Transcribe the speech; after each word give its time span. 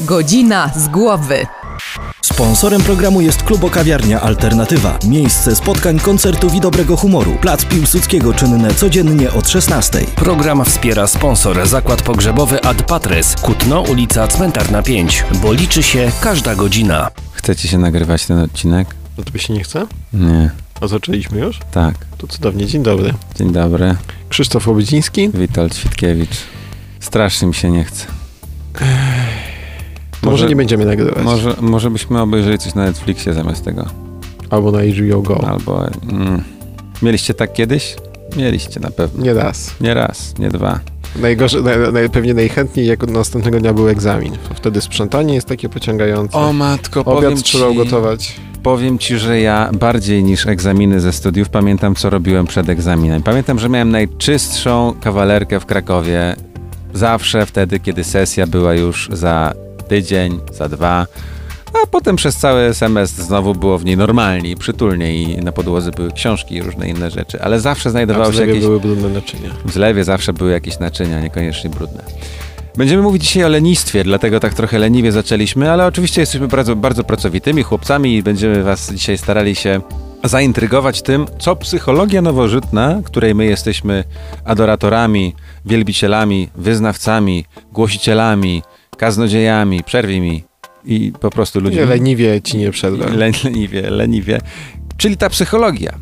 Godzina 0.00 0.70
z 0.76 0.88
głowy. 0.88 1.46
Sponsorem 2.22 2.82
programu 2.82 3.20
jest 3.20 3.42
Klubo 3.42 3.70
Kawiarnia 3.70 4.20
Alternatywa. 4.20 4.98
Miejsce 5.04 5.56
spotkań, 5.56 5.98
koncertów 5.98 6.54
i 6.54 6.60
dobrego 6.60 6.96
humoru. 6.96 7.36
Plac 7.40 7.64
Piłsudskiego 7.64 8.34
czynne 8.34 8.74
codziennie 8.74 9.32
od 9.32 9.48
16. 9.48 9.98
Program 10.16 10.64
wspiera 10.64 11.06
sponsor 11.06 11.66
Zakład 11.68 12.02
Pogrzebowy 12.02 12.62
Ad 12.62 12.82
Patres, 12.82 13.36
Kutno, 13.36 13.80
ulica 13.80 14.28
Cmentarna 14.28 14.82
5, 14.82 15.24
bo 15.42 15.52
liczy 15.52 15.82
się 15.82 16.12
każda 16.20 16.54
godzina. 16.54 17.10
Chcecie 17.32 17.68
się 17.68 17.78
nagrywać 17.78 18.26
ten 18.26 18.38
odcinek? 18.38 18.88
No 19.18 19.24
tobie 19.24 19.40
się 19.40 19.54
nie 19.54 19.64
chce? 19.64 19.86
Nie. 20.12 20.50
A 20.80 20.86
zaczęliśmy 20.86 21.38
już? 21.38 21.58
Tak. 21.72 21.94
To 22.18 22.26
cudownie, 22.26 22.66
dzień 22.66 22.82
dobry. 22.82 23.14
Dzień 23.38 23.52
dobry. 23.52 23.96
Krzysztof 24.28 24.66
Łobydziński. 24.66 25.30
Witold 25.34 25.76
Świtkiewicz. 25.76 26.36
Strasznie 27.00 27.48
mi 27.48 27.54
się 27.54 27.70
nie 27.70 27.84
chce. 27.84 28.06
To 30.22 30.30
może, 30.30 30.48
nie 30.48 30.56
będziemy 30.56 30.84
nagrywać. 30.84 31.24
Może, 31.24 31.54
może 31.60 31.90
byśmy 31.90 32.20
obejrzeli 32.20 32.58
coś 32.58 32.74
na 32.74 32.84
Netflixie 32.84 33.34
zamiast 33.34 33.64
tego. 33.64 33.86
Albo 34.50 34.72
na 34.72 34.78
HBO 34.82 35.22
Go. 35.22 35.48
Albo... 35.48 35.86
Mm. 36.10 36.42
Mieliście 37.02 37.34
tak 37.34 37.52
kiedyś? 37.52 37.96
Mieliście 38.36 38.80
na 38.80 38.90
pewno. 38.90 39.24
Nie 39.24 39.34
raz. 39.34 39.74
Nie 39.80 39.94
raz, 39.94 40.38
nie 40.38 40.48
dwa. 40.48 40.80
Najgorzej, 41.16 41.62
naj, 41.62 41.92
naj, 41.92 42.10
pewnie 42.10 42.34
najchętniej 42.34 42.86
jak 42.86 43.06
następnego 43.06 43.60
dnia 43.60 43.72
był 43.72 43.88
egzamin. 43.88 44.32
Wtedy 44.54 44.80
sprzątanie 44.80 45.34
jest 45.34 45.46
takie 45.46 45.68
pociągające. 45.68 46.38
O 46.38 46.52
matko, 46.52 47.00
Obiad 47.00 47.14
powiem 47.14 47.42
trzeba 47.42 47.64
ci, 47.64 47.70
ugotować. 47.70 48.40
Powiem 48.62 48.98
ci, 48.98 49.18
że 49.18 49.40
ja 49.40 49.70
bardziej 49.72 50.24
niż 50.24 50.46
egzaminy 50.46 51.00
ze 51.00 51.12
studiów 51.12 51.48
pamiętam, 51.48 51.94
co 51.94 52.10
robiłem 52.10 52.46
przed 52.46 52.68
egzaminem. 52.68 53.22
Pamiętam, 53.22 53.58
że 53.58 53.68
miałem 53.68 53.90
najczystszą 53.90 54.94
kawalerkę 55.00 55.60
w 55.60 55.66
Krakowie. 55.66 56.36
Zawsze 56.94 57.46
wtedy, 57.46 57.80
kiedy 57.80 58.04
sesja 58.04 58.46
była 58.46 58.74
już 58.74 59.08
za 59.12 59.52
tydzień, 59.92 60.40
za 60.52 60.68
dwa. 60.68 61.06
A 61.82 61.86
potem 61.86 62.16
przez 62.16 62.36
cały 62.36 62.74
semestr 62.74 63.22
znowu 63.22 63.54
było 63.54 63.78
w 63.78 63.84
niej 63.84 63.96
normalnie 63.96 64.50
i 64.50 64.56
przytulnie 64.56 65.22
i 65.22 65.36
na 65.36 65.52
podłodze 65.52 65.90
były 65.90 66.12
książki 66.12 66.54
i 66.54 66.62
różne 66.62 66.88
inne 66.88 67.10
rzeczy, 67.10 67.42
ale 67.42 67.60
zawsze 67.60 67.90
znajdowało 67.90 68.26
A 68.26 68.28
w 68.28 68.32
się 68.32 68.36
zlewie 68.36 68.52
jakieś... 68.52 68.66
były 68.66 68.80
brudne 68.80 69.08
naczynia. 69.08 69.50
W 69.64 69.72
zlewie 69.72 70.04
zawsze 70.04 70.32
były 70.32 70.50
jakieś 70.52 70.78
naczynia, 70.78 71.20
niekoniecznie 71.20 71.70
brudne. 71.70 72.02
Będziemy 72.76 73.02
mówić 73.02 73.22
dzisiaj 73.22 73.44
o 73.44 73.48
lenistwie, 73.48 74.04
dlatego 74.04 74.40
tak 74.40 74.54
trochę 74.54 74.78
leniwie 74.78 75.12
zaczęliśmy, 75.12 75.70
ale 75.70 75.86
oczywiście 75.86 76.20
jesteśmy 76.20 76.48
bardzo, 76.48 76.76
bardzo 76.76 77.04
pracowitymi 77.04 77.62
chłopcami 77.62 78.16
i 78.16 78.22
będziemy 78.22 78.62
was 78.62 78.92
dzisiaj 78.92 79.18
starali 79.18 79.54
się 79.54 79.80
zaintrygować 80.24 81.02
tym, 81.02 81.26
co 81.38 81.56
psychologia 81.56 82.22
nowożytna, 82.22 83.00
której 83.04 83.34
my 83.34 83.44
jesteśmy 83.44 84.04
adoratorami, 84.44 85.34
wielbicielami, 85.66 86.48
wyznawcami, 86.54 87.44
głosicielami, 87.72 88.62
kaznodziejami, 89.02 89.84
przerwij 89.84 90.20
mi 90.20 90.44
i 90.84 91.12
po 91.20 91.30
prostu 91.30 91.60
ludźmi. 91.60 91.80
Nie, 91.80 91.86
leniwie 91.86 92.42
ci 92.42 92.56
nie 92.56 92.70
przerwę. 92.70 93.10
Len, 93.16 93.32
leniwie, 93.44 93.90
leniwie. 93.90 94.40
Czyli 94.96 95.16
ta 95.16 95.30
psychologia 95.30 95.98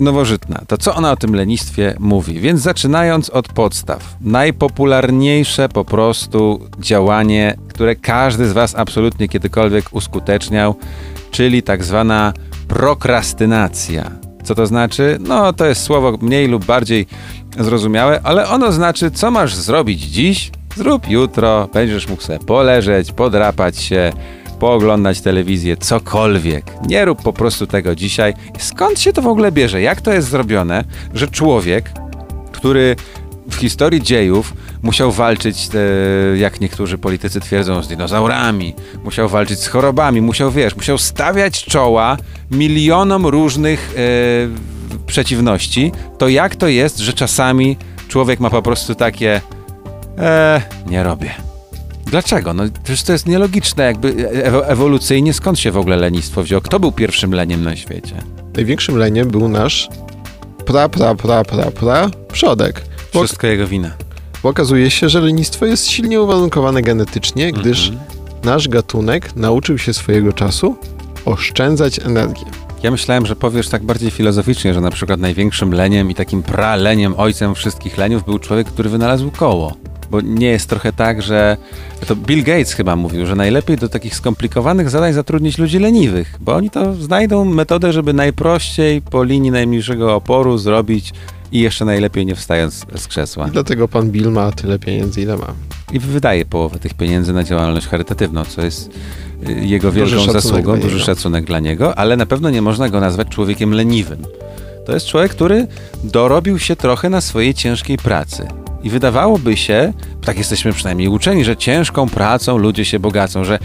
nowożytna, 0.00 0.62
to 0.68 0.78
co 0.78 0.94
ona 0.94 1.12
o 1.12 1.16
tym 1.16 1.34
lenistwie 1.34 1.94
mówi? 1.98 2.40
Więc 2.40 2.60
zaczynając 2.60 3.30
od 3.30 3.48
podstaw. 3.48 4.16
Najpopularniejsze 4.20 5.68
po 5.68 5.84
prostu 5.84 6.68
działanie, 6.78 7.56
które 7.68 7.96
każdy 7.96 8.48
z 8.48 8.52
Was 8.52 8.74
absolutnie 8.74 9.28
kiedykolwiek 9.28 9.84
uskuteczniał, 9.92 10.74
czyli 11.30 11.62
tak 11.62 11.84
zwana 11.84 12.32
prokrastynacja. 12.68 14.10
Co 14.44 14.54
to 14.54 14.66
znaczy? 14.66 15.18
No, 15.20 15.52
to 15.52 15.66
jest 15.66 15.82
słowo 15.82 16.18
mniej 16.20 16.48
lub 16.48 16.64
bardziej 16.64 17.06
zrozumiałe, 17.58 18.20
ale 18.24 18.48
ono 18.48 18.72
znaczy, 18.72 19.10
co 19.10 19.30
masz 19.30 19.54
zrobić 19.54 20.00
dziś, 20.00 20.50
zrób 20.76 21.08
jutro, 21.08 21.68
będziesz 21.74 22.08
mógł 22.08 22.22
sobie 22.22 22.38
poleżeć, 22.38 23.12
podrapać 23.12 23.78
się, 23.78 24.12
pooglądać 24.60 25.20
telewizję, 25.20 25.76
cokolwiek. 25.76 26.64
Nie 26.88 27.04
rób 27.04 27.22
po 27.22 27.32
prostu 27.32 27.66
tego 27.66 27.94
dzisiaj. 27.94 28.34
Skąd 28.58 29.00
się 29.00 29.12
to 29.12 29.22
w 29.22 29.26
ogóle 29.26 29.52
bierze? 29.52 29.82
Jak 29.82 30.00
to 30.00 30.12
jest 30.12 30.28
zrobione, 30.28 30.84
że 31.14 31.28
człowiek, 31.28 31.90
który 32.52 32.96
w 33.50 33.54
historii 33.54 34.02
dziejów 34.02 34.54
musiał 34.82 35.12
walczyć, 35.12 35.68
e, 35.74 36.38
jak 36.38 36.60
niektórzy 36.60 36.98
politycy 36.98 37.40
twierdzą, 37.40 37.82
z 37.82 37.88
dinozaurami, 37.88 38.74
musiał 39.04 39.28
walczyć 39.28 39.58
z 39.58 39.66
chorobami, 39.66 40.20
musiał, 40.20 40.50
wiesz, 40.50 40.76
musiał 40.76 40.98
stawiać 40.98 41.64
czoła 41.64 42.16
milionom 42.50 43.26
różnych 43.26 43.94
e, 43.96 45.02
przeciwności, 45.06 45.92
to 46.18 46.28
jak 46.28 46.56
to 46.56 46.68
jest, 46.68 46.98
że 46.98 47.12
czasami 47.12 47.76
człowiek 48.08 48.40
ma 48.40 48.50
po 48.50 48.62
prostu 48.62 48.94
takie 48.94 49.40
e, 50.18 50.62
nie 50.86 51.02
robię. 51.02 51.30
Dlaczego? 52.06 52.54
No 52.54 52.62
przecież 52.84 53.02
to 53.02 53.12
jest 53.12 53.26
nielogiczne, 53.26 53.84
jakby 53.84 54.12
ewo- 54.44 54.62
ewolucyjnie 54.66 55.32
skąd 55.34 55.58
się 55.58 55.70
w 55.70 55.76
ogóle 55.76 55.96
lenistwo 55.96 56.42
wzięło? 56.42 56.60
Kto 56.60 56.80
był 56.80 56.92
pierwszym 56.92 57.32
leniem 57.34 57.64
na 57.64 57.76
świecie? 57.76 58.14
Największym 58.56 58.96
leniem 58.96 59.28
był 59.28 59.48
nasz 59.48 59.88
pra, 60.66 60.88
pra, 60.88 61.14
pra, 61.14 61.44
pra, 61.44 61.70
pra 61.70 62.10
przodek. 62.32 62.82
Bo, 63.14 63.18
Wszystko 63.24 63.46
jego 63.46 63.66
wina. 63.66 63.90
bo 64.42 64.48
okazuje 64.48 64.90
się, 64.90 65.08
że 65.08 65.20
lenistwo 65.20 65.66
jest 65.66 65.86
silnie 65.90 66.20
uwarunkowane 66.22 66.82
genetycznie, 66.82 67.52
gdyż 67.52 67.88
Mhm. 67.88 68.06
nasz 68.44 68.68
gatunek 68.68 69.36
nauczył 69.36 69.78
się 69.78 69.94
swojego 69.94 70.32
czasu 70.32 70.76
oszczędzać 71.24 71.98
energię. 71.98 72.44
Ja 72.82 72.90
myślałem, 72.90 73.26
że 73.26 73.36
powiesz 73.36 73.68
tak 73.68 73.82
bardziej 73.84 74.10
filozoficznie, 74.10 74.74
że 74.74 74.80
na 74.80 74.90
przykład 74.90 75.20
największym 75.20 75.72
leniem 75.74 76.10
i 76.10 76.14
takim 76.14 76.42
praleniem, 76.42 77.14
ojcem 77.16 77.54
wszystkich 77.54 77.98
leniów 77.98 78.24
był 78.24 78.38
człowiek, 78.38 78.66
który 78.66 78.88
wynalazł 78.90 79.30
koło. 79.30 79.76
Bo 80.12 80.20
nie 80.20 80.46
jest 80.46 80.68
trochę 80.68 80.92
tak, 80.92 81.22
że. 81.22 81.56
To 82.06 82.16
Bill 82.16 82.44
Gates 82.44 82.72
chyba 82.72 82.96
mówił, 82.96 83.26
że 83.26 83.36
najlepiej 83.36 83.76
do 83.76 83.88
takich 83.88 84.16
skomplikowanych 84.16 84.90
zadań 84.90 85.12
zatrudnić 85.12 85.58
ludzi 85.58 85.78
leniwych, 85.78 86.36
bo 86.40 86.54
oni 86.54 86.70
to 86.70 86.94
znajdą 86.94 87.44
metodę, 87.44 87.92
żeby 87.92 88.12
najprościej 88.12 89.02
po 89.02 89.24
linii 89.24 89.50
najmniejszego 89.50 90.14
oporu 90.14 90.58
zrobić 90.58 91.12
i 91.52 91.60
jeszcze 91.60 91.84
najlepiej 91.84 92.26
nie 92.26 92.34
wstając 92.34 92.86
z 92.96 93.08
krzesła. 93.08 93.48
I 93.48 93.50
dlatego 93.50 93.88
pan 93.88 94.10
Bill 94.10 94.30
ma 94.30 94.52
tyle 94.52 94.78
pieniędzy, 94.78 95.22
ile 95.22 95.36
ma. 95.36 95.54
I 95.92 95.98
wydaje 95.98 96.44
połowę 96.44 96.78
tych 96.78 96.94
pieniędzy 96.94 97.32
na 97.32 97.44
działalność 97.44 97.86
charytatywną, 97.86 98.44
co 98.44 98.62
jest 98.62 98.90
y, 99.48 99.52
jego 99.52 99.92
wielką 99.92 100.32
zasługą, 100.32 100.80
duży 100.80 101.00
szacunek 101.00 101.44
dla 101.44 101.60
niego, 101.60 101.98
ale 101.98 102.16
na 102.16 102.26
pewno 102.26 102.50
nie 102.50 102.62
można 102.62 102.88
go 102.88 103.00
nazwać 103.00 103.28
człowiekiem 103.28 103.74
leniwym. 103.74 104.22
To 104.86 104.92
jest 104.92 105.06
człowiek, 105.06 105.32
który 105.32 105.66
dorobił 106.04 106.58
się 106.58 106.76
trochę 106.76 107.10
na 107.10 107.20
swojej 107.20 107.54
ciężkiej 107.54 107.96
pracy. 107.96 108.48
I 108.82 108.90
wydawałoby 108.90 109.56
się, 109.56 109.92
tak 110.24 110.38
jesteśmy 110.38 110.72
przynajmniej 110.72 111.08
uczeni, 111.08 111.44
że 111.44 111.56
ciężką 111.56 112.08
pracą 112.08 112.58
ludzie 112.58 112.84
się 112.84 112.98
bogacą, 112.98 113.44
że 113.44 113.58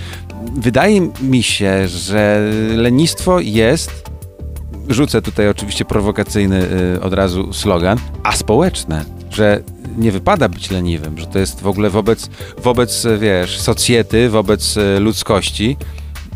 wydaje 0.58 1.12
mi 1.22 1.44
się, 1.44 1.88
że 1.88 2.52
lenistwo 2.76 3.40
jest, 3.40 4.04
rzucę 4.90 5.22
tutaj 5.22 5.50
oczywiście 5.50 5.86
prowokacyjny 5.86 6.68
y, 6.96 7.02
od 7.02 7.14
razu 7.14 7.54
slogan, 7.54 7.98
aspołeczne, 8.24 9.06
że 9.32 9.62
nie 9.98 10.12
wypada 10.12 10.50
być 10.50 10.72
leniwym, 10.72 11.18
że 11.18 11.28
to 11.28 11.40
jest 11.40 11.62
w 11.62 11.68
ogóle 11.68 11.90
wobec, 11.90 12.30
wobec 12.64 13.08
wiesz, 13.20 13.60
socjety, 13.60 14.30
wobec 14.30 14.78
y, 14.78 15.00
ludzkości, 15.00 15.78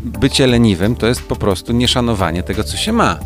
bycie 0.04 0.46
leniwym 0.46 0.96
to 0.96 1.06
jest 1.06 1.22
po 1.22 1.36
prostu 1.36 1.72
nieszanowanie 1.72 2.42
tego, 2.42 2.64
co 2.64 2.76
się 2.76 2.92
ma. 2.92 3.18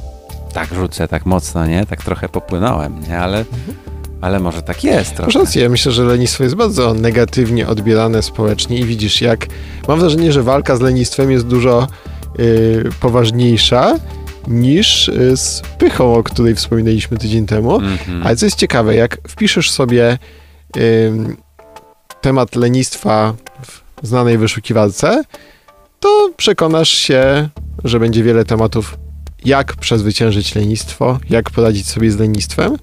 Tak 0.57 0.75
rzucę, 0.75 1.09
tak 1.09 1.27
mocno, 1.27 1.67
nie? 1.67 1.87
Tak 1.87 2.05
trochę 2.05 2.29
popłynąłem, 2.29 3.01
nie? 3.09 3.19
Ale, 3.19 3.45
ale 4.21 4.41
może 4.41 4.63
tak 4.63 4.85
jest 4.85 5.11
trochę. 5.17 5.27
Masz 5.27 5.35
rację, 5.35 5.63
ja 5.63 5.69
myślę, 5.69 5.93
że 5.93 6.05
lenistwo 6.05 6.45
jest 6.45 6.57
bardzo 6.57 6.95
negatywnie 6.95 7.67
odbierane 7.67 8.23
społecznie 8.23 8.79
i 8.79 8.85
widzisz, 8.85 9.21
jak 9.21 9.47
mam 9.89 10.01
wrażenie, 10.01 10.33
że 10.33 10.43
walka 10.43 10.77
z 10.77 10.81
lenistwem 10.81 11.31
jest 11.31 11.47
dużo 11.47 11.89
y, 12.41 12.91
poważniejsza 13.01 13.95
niż 14.49 15.09
y, 15.09 15.37
z 15.37 15.63
pychą, 15.79 16.15
o 16.15 16.23
której 16.23 16.55
wspominaliśmy 16.55 17.17
tydzień 17.19 17.47
temu. 17.47 17.77
Mhm. 17.77 18.27
Ale 18.27 18.37
co 18.37 18.47
jest 18.47 18.59
ciekawe, 18.59 18.95
jak 18.95 19.19
wpiszesz 19.29 19.71
sobie 19.71 20.19
ym, 20.77 21.37
temat 22.21 22.57
lenistwa 22.57 23.35
w 24.03 24.07
znanej 24.07 24.39
wyszukiwarce, 24.39 25.23
to 26.01 26.31
przekonasz 26.37 26.91
się, 26.91 27.49
że 27.85 28.01
będzie 28.01 28.23
wiele 28.23 28.45
tematów, 28.45 28.99
jak 29.45 29.77
przezwyciężyć 29.77 30.55
lenistwo, 30.55 31.19
jak 31.31 31.51
poradzić 31.51 31.89
sobie 31.89 32.11
z 32.11 32.19
lenistwem, 32.19 32.77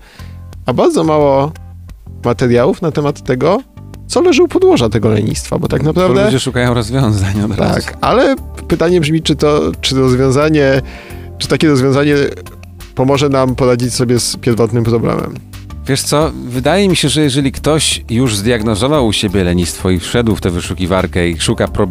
a 0.66 0.74
bardzo 0.74 1.04
mało 1.04 1.52
materiałów 2.26 2.82
na 2.82 2.92
temat 2.92 3.24
tego, 3.24 3.62
co 4.08 4.22
leży 4.22 4.44
u 4.44 4.48
podłoża 4.48 4.90
tego 4.90 5.10
lenistwa, 5.10 5.60
bo 5.60 5.68
tak 5.68 5.84
naprawdę... 5.84 6.26
ludzie 6.26 6.40
szukają 6.40 6.74
rozwiązań 6.74 7.42
od 7.42 7.58
razu. 7.58 7.74
Tak, 7.74 7.98
ale 8.02 8.36
pytanie 8.68 9.02
brzmi, 9.02 9.22
czy 9.22 9.36
to, 9.36 9.72
czy 9.82 9.96
rozwiązanie, 9.96 10.82
czy 11.38 11.48
takie 11.48 11.68
rozwiązanie 11.68 12.16
pomoże 12.96 13.30
nam 13.30 13.56
poradzić 13.56 13.94
sobie 13.94 14.20
z 14.20 14.38
pierwotnym 14.38 14.84
problemem. 14.84 15.34
Wiesz 15.88 16.02
co, 16.02 16.32
wydaje 16.46 16.90
mi 16.90 16.96
się, 16.96 17.10
że 17.10 17.22
jeżeli 17.22 17.52
ktoś 17.52 18.04
już 18.10 18.38
zdiagnozował 18.38 19.08
u 19.08 19.14
siebie 19.14 19.44
lenistwo 19.44 19.90
i 19.90 20.00
wszedł 20.00 20.36
w 20.36 20.42
tę 20.42 20.50
wyszukiwarkę 20.50 21.30
i 21.30 21.40
szuka 21.40 21.68
pro, 21.68 21.88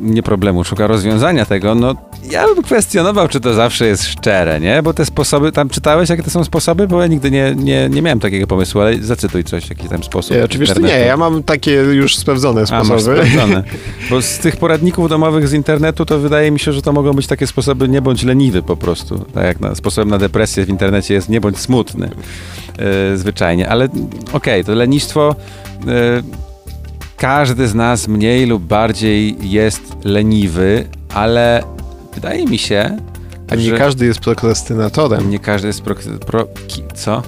nie 0.00 0.22
problemu, 0.22 0.64
szuka 0.64 0.86
rozwiązania 0.86 1.44
tego, 1.46 1.74
no 1.74 1.94
ja 2.30 2.46
bym 2.54 2.62
kwestionował, 2.62 3.28
czy 3.28 3.40
to 3.40 3.54
zawsze 3.54 3.86
jest 3.86 4.04
szczere, 4.06 4.60
nie? 4.60 4.82
Bo 4.82 4.94
te 4.94 5.06
sposoby, 5.06 5.52
tam 5.52 5.68
czytałeś, 5.68 6.08
jakie 6.10 6.22
to 6.22 6.30
są 6.30 6.44
sposoby? 6.44 6.88
Bo 6.88 7.00
ja 7.00 7.06
nigdy 7.06 7.30
nie, 7.30 7.54
nie, 7.56 7.88
nie 7.88 8.02
miałem 8.02 8.20
takiego 8.20 8.46
pomysłu, 8.46 8.80
ale 8.80 8.98
zacytuj 8.98 9.44
coś, 9.44 9.70
jaki 9.70 9.88
tam 9.88 10.02
sposób. 10.04 10.36
Ja, 10.36 10.44
oczywiście 10.44 10.74
nie, 10.74 10.80
internetu. 10.80 11.08
ja 11.08 11.16
mam 11.16 11.42
takie 11.42 11.72
już 11.72 12.16
sprawdzone 12.16 12.64
A, 12.70 12.78
masz 12.78 12.86
sposoby. 12.86 13.16
sprawdzone. 13.16 13.64
Bo 14.10 14.22
z 14.22 14.38
tych 14.38 14.56
poradników 14.56 15.08
domowych 15.08 15.48
z 15.48 15.52
internetu 15.52 16.04
to 16.06 16.18
wydaje 16.18 16.50
mi 16.50 16.60
się, 16.60 16.72
że 16.72 16.82
to 16.82 16.92
mogą 16.92 17.12
być 17.12 17.26
takie 17.26 17.46
sposoby 17.46 17.88
nie 17.88 18.02
bądź 18.02 18.22
leniwy 18.22 18.62
po 18.62 18.76
prostu. 18.76 19.18
Tak 19.18 19.44
jak 19.44 19.60
na, 19.60 19.74
sposobem 19.74 20.08
na 20.10 20.18
depresję 20.18 20.64
w 20.64 20.68
internecie 20.68 21.14
jest 21.14 21.28
nie 21.28 21.40
bądź 21.40 21.58
smutny. 21.58 22.10
E, 22.78 23.16
zwyczajnie. 23.16 23.68
Ale 23.68 23.88
okej, 24.32 24.64
to 24.64 24.74
lenistwo... 24.74 25.36
e, 25.86 26.22
każdy 27.16 27.68
z 27.68 27.74
nas 27.74 28.08
mniej 28.08 28.46
lub 28.46 28.62
bardziej 28.62 29.36
jest 29.50 29.82
leniwy, 30.04 30.84
ale 31.14 31.62
wydaje 32.14 32.46
mi 32.46 32.58
się, 32.58 32.98
A 33.50 33.54
nie 33.54 33.62
że 33.62 33.78
każdy 33.78 34.06
jest 34.06 34.20
prokrastynatorem, 34.20 35.30
nie 35.30 35.38
każdy 35.38 35.66
jest 35.66 35.82
pro, 35.82 35.94
pro, 36.26 36.46
co? 36.94 37.22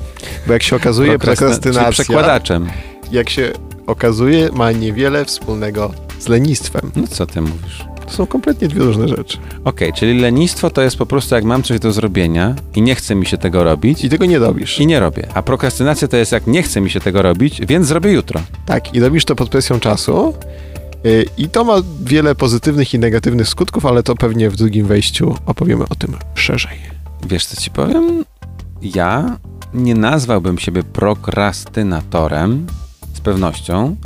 bo 0.46 0.52
jak 0.52 0.62
się 0.62 0.76
okazuje, 0.76 1.19
prokrastynacja, 1.19 1.90
przekładaczem. 1.90 2.69
jak 3.12 3.31
się 3.31 3.52
okazuje, 3.87 4.50
ma 4.52 4.73
niewiele 4.73 5.25
wspólnego 5.25 5.90
z 6.19 6.29
lenistwem. 6.29 6.90
No 6.97 7.06
co 7.06 7.26
ty 7.26 7.40
mówisz? 7.40 7.85
To 8.06 8.12
są 8.12 8.27
kompletnie 8.27 8.69
dwie 8.69 8.81
różne 8.85 9.09
rzeczy. 9.09 9.39
Okej, 9.65 9.93
czyli 9.93 10.21
lenistwo 10.21 10.71
to 10.71 10.83
jest 10.83 10.97
po 10.97 11.06
prostu 11.06 11.35
jak 11.35 11.45
mam 11.45 11.62
coś 11.62 11.79
do 11.81 11.93
zrobienia 11.93 12.55
i 12.77 12.83
nie 12.83 12.95
chce 12.95 13.15
mi 13.15 13.27
się 13.27 13.39
tego 13.39 13.65
robić 13.65 14.05
I 14.05 14.09
tego 14.09 14.27
nie 14.27 14.39
robisz. 14.39 14.79
i 14.81 14.87
nie 14.87 15.01
robię. 15.01 15.29
A 15.35 15.43
prokrastynacja 15.43 16.09
to 16.09 16.17
jest 16.17 16.33
jak 16.33 16.47
nie 16.47 16.62
chce 16.62 16.81
mi 16.81 16.91
się 16.91 17.01
tego 17.01 17.23
robić, 17.23 17.61
więc 17.67 17.87
zrobię 17.87 18.12
jutro. 18.12 18.41
Tak, 18.67 18.95
i 18.95 19.01
robisz 19.01 19.25
to 19.25 19.37
pod 19.37 19.49
presją 19.49 19.81
czasu. 19.81 20.35
y, 21.06 21.25
I 21.39 21.49
to 21.49 21.65
ma 21.65 21.75
wiele 22.05 22.35
pozytywnych 22.35 22.95
i 22.95 22.99
negatywnych 22.99 23.49
skutków, 23.49 23.87
ale 23.87 24.03
to 24.03 24.15
pewnie 24.15 24.50
w 24.50 24.57
drugim 24.57 24.87
wejściu 24.87 25.35
opowiemy 25.47 25.85
o 25.91 25.95
tym 25.95 26.17
szerzej. 26.35 26.79
Wiesz 27.29 27.47
co 27.47 27.61
ci 27.61 27.71
powiem? 27.71 28.25
Ja 28.83 29.39
nie 29.75 29.95
nazwałbym 29.95 30.59
siebie 30.59 30.83
prokrastynatorem 30.83 32.67
z 33.15 33.21
pewnością, 33.21 33.97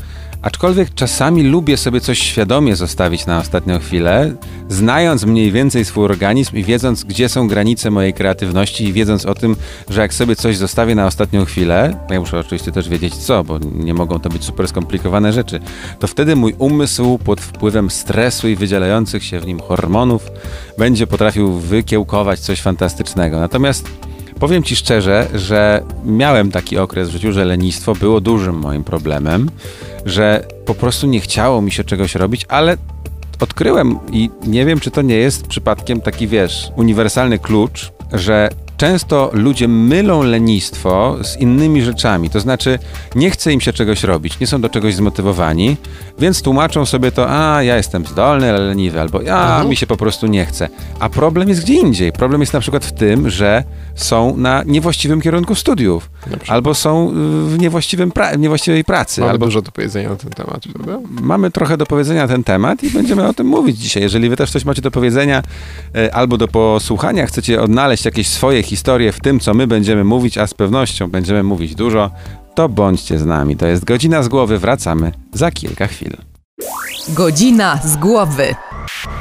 aczkolwiek 0.42 0.94
czasami 0.94 1.42
lubię 1.42 1.76
sobie 1.76 2.00
coś 2.00 2.18
świadomie 2.18 2.76
zostawić 2.76 3.26
na 3.26 3.38
ostatnią 3.38 3.78
chwilę, 3.78 4.34
znając 4.68 5.24
mniej 5.24 5.52
więcej 5.52 5.84
swój 5.84 6.04
organizm 6.04 6.56
i 6.56 6.64
wiedząc, 6.64 7.04
gdzie 7.04 7.28
są 7.28 7.48
granice 7.48 7.90
mojej 7.90 8.12
kreatywności 8.12 8.84
i 8.84 8.92
wiedząc 8.92 9.26
o 9.26 9.34
tym, 9.34 9.56
że 9.88 10.00
jak 10.00 10.14
sobie 10.14 10.36
coś 10.36 10.56
zostawię 10.56 10.94
na 10.94 11.06
ostatnią 11.06 11.44
chwilę, 11.44 11.96
ja 12.10 12.20
muszę 12.20 12.38
oczywiście 12.38 12.72
też 12.72 12.88
wiedzieć 12.88 13.14
co, 13.14 13.44
bo 13.44 13.58
nie 13.58 13.94
mogą 13.94 14.20
to 14.20 14.28
być 14.28 14.44
super 14.44 14.68
skomplikowane 14.68 15.32
rzeczy, 15.32 15.60
to 15.98 16.06
wtedy 16.06 16.36
mój 16.36 16.54
umysł 16.58 17.18
pod 17.18 17.40
wpływem 17.40 17.90
stresu 17.90 18.48
i 18.48 18.56
wydzielających 18.56 19.24
się 19.24 19.40
w 19.40 19.46
nim 19.46 19.60
hormonów 19.60 20.30
będzie 20.78 21.06
potrafił 21.06 21.52
wykiełkować 21.52 22.40
coś 22.40 22.60
fantastycznego. 22.60 23.40
Natomiast 23.40 24.07
powiem 24.40 24.62
Ci 24.62 24.76
szczerze, 24.76 25.28
że 25.34 25.82
miałem 26.04 26.50
taki 26.50 26.78
okres 26.78 27.08
w 27.08 27.12
życiu, 27.12 27.32
że 27.32 27.44
lenistwo 27.44 27.94
było 27.94 28.20
dużym 28.20 28.56
moim 28.58 28.84
problemem, 28.84 29.50
że 30.04 30.44
po 30.66 30.74
prostu 30.74 31.06
nie 31.06 31.20
chciało 31.20 31.62
mi 31.62 31.70
się 31.72 31.84
czegoś 31.84 32.14
robić, 32.14 32.46
ale 32.48 32.76
odkryłem 33.40 33.98
i 34.12 34.30
nie 34.46 34.64
wiem, 34.66 34.80
czy 34.80 34.90
to 34.90 35.02
nie 35.02 35.16
jest 35.16 35.46
przypadkiem 35.46 36.00
taki, 36.00 36.26
wiesz, 36.26 36.70
uniwersalny 36.76 37.38
klucz, 37.38 37.92
że 38.12 38.50
często 38.82 39.30
ludzie 39.32 39.68
mylą 39.68 40.22
lenistwo 40.22 41.16
z 41.22 41.36
innymi 41.36 41.82
rzeczami. 41.82 42.30
To 42.30 42.40
znaczy, 42.40 42.78
nie 43.14 43.30
chce 43.30 43.52
im 43.52 43.60
się 43.60 43.72
czegoś 43.72 44.04
robić, 44.04 44.40
nie 44.40 44.46
są 44.46 44.60
do 44.60 44.68
czegoś 44.68 44.94
zmotywowani, 44.94 45.76
więc 46.18 46.42
tłumaczą 46.42 46.86
sobie 46.86 47.12
to, 47.12 47.30
a 47.30 47.62
ja 47.62 47.76
jestem 47.76 48.06
zdolny, 48.06 48.48
ale 48.50 48.58
leniwy, 48.58 49.00
albo 49.00 49.22
ja 49.22 49.42
Mhm. 49.48 49.68
mi 49.68 49.76
się 49.76 49.86
po 49.86 49.96
prostu 49.96 50.26
nie 50.26 50.46
chce. 50.46 50.68
A 51.00 51.08
problem 51.08 51.48
jest 51.48 51.62
gdzie 51.62 51.74
indziej. 51.74 52.12
Problem 52.12 52.40
jest 52.40 52.52
na 52.52 52.60
przykład 52.60 52.84
w 52.84 52.92
tym, 52.92 53.30
że 53.30 53.64
są 53.94 54.36
na 54.36 54.62
niewłaściwym 54.66 55.20
kierunku 55.20 55.54
studiów, 55.54 56.10
albo 56.48 56.74
są 56.74 57.12
w 57.46 57.56
niewłaściwym 57.58 58.10
pra- 58.10 58.38
niewłaściwej 58.38 58.84
pracy, 58.84 59.20
Mamy 59.20 59.30
albo 59.32 59.46
dużo 59.46 59.62
do 59.62 59.72
powiedzenia 59.72 60.08
na 60.08 60.16
ten 60.16 60.30
temat, 60.30 60.60
prawda? 60.74 60.98
mamy 61.20 61.50
trochę 61.50 61.76
do 61.76 61.86
powiedzenia 61.86 62.22
na 62.22 62.28
ten 62.28 62.44
temat 62.44 62.82
i 62.84 62.90
będziemy 62.90 63.26
o 63.28 63.34
tym 63.34 63.46
mówić 63.46 63.78
dzisiaj. 63.78 64.02
Jeżeli 64.02 64.28
wy 64.28 64.36
też 64.36 64.50
coś 64.50 64.64
macie 64.64 64.82
do 64.82 64.90
powiedzenia 64.90 65.42
e, 65.94 66.14
albo 66.14 66.36
do 66.38 66.48
posłuchania, 66.48 67.26
chcecie 67.26 67.60
odnaleźć 67.62 68.04
jakieś 68.04 68.26
swoje 68.28 68.62
historie 68.68 69.12
w 69.12 69.20
tym, 69.20 69.40
co 69.40 69.54
my 69.54 69.66
będziemy 69.66 70.04
mówić, 70.04 70.38
a 70.38 70.46
z 70.46 70.54
pewnością 70.54 71.10
będziemy 71.10 71.42
mówić 71.42 71.74
dużo, 71.74 72.10
to 72.54 72.68
bądźcie 72.68 73.18
z 73.18 73.24
nami. 73.26 73.56
To 73.56 73.66
jest 73.66 73.84
Godzina 73.84 74.22
z 74.22 74.28
Głowy. 74.28 74.58
Wracamy 74.58 75.12
za 75.32 75.50
kilka 75.50 75.86
chwil. 75.86 76.16
Godzina 77.08 77.80
z 77.84 77.96
głowy. 77.96 78.54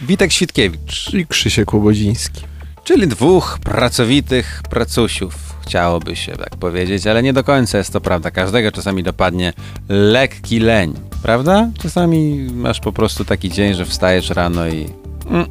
Witek 0.01 0.31
Świtkiewicz, 0.31 1.13
I 1.13 1.25
Krzysiek 1.27 1.73
Łobodziński. 1.73 2.41
czyli 2.83 3.07
dwóch 3.07 3.59
pracowitych 3.63 4.61
pracusiów, 4.69 5.35
chciałoby 5.61 6.15
się 6.15 6.31
tak 6.31 6.55
powiedzieć, 6.55 7.07
ale 7.07 7.23
nie 7.23 7.33
do 7.33 7.43
końca 7.43 7.77
jest 7.77 7.93
to 7.93 8.01
prawda. 8.01 8.31
Każdego 8.31 8.71
czasami 8.71 9.03
dopadnie 9.03 9.53
lekki 9.89 10.59
leń, 10.59 10.93
prawda? 11.23 11.69
Czasami 11.81 12.47
masz 12.53 12.79
po 12.79 12.91
prostu 12.91 13.25
taki 13.25 13.49
dzień, 13.49 13.73
że 13.73 13.85
wstajesz 13.85 14.29
rano 14.29 14.67
i 14.67 14.85
mm, 15.29 15.45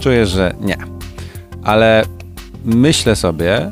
czujesz, 0.00 0.30
że 0.30 0.54
nie. 0.60 0.76
Ale 1.64 2.04
myślę 2.64 3.16
sobie, 3.16 3.70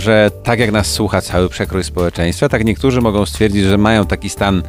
że 0.00 0.30
tak 0.42 0.60
jak 0.60 0.72
nas 0.72 0.86
słucha 0.86 1.20
cały 1.20 1.48
przekrój 1.48 1.84
społeczeństwa, 1.84 2.48
tak 2.48 2.64
niektórzy 2.64 3.00
mogą 3.00 3.26
stwierdzić, 3.26 3.64
że 3.64 3.78
mają 3.78 4.06
taki 4.06 4.28
stan 4.28 4.62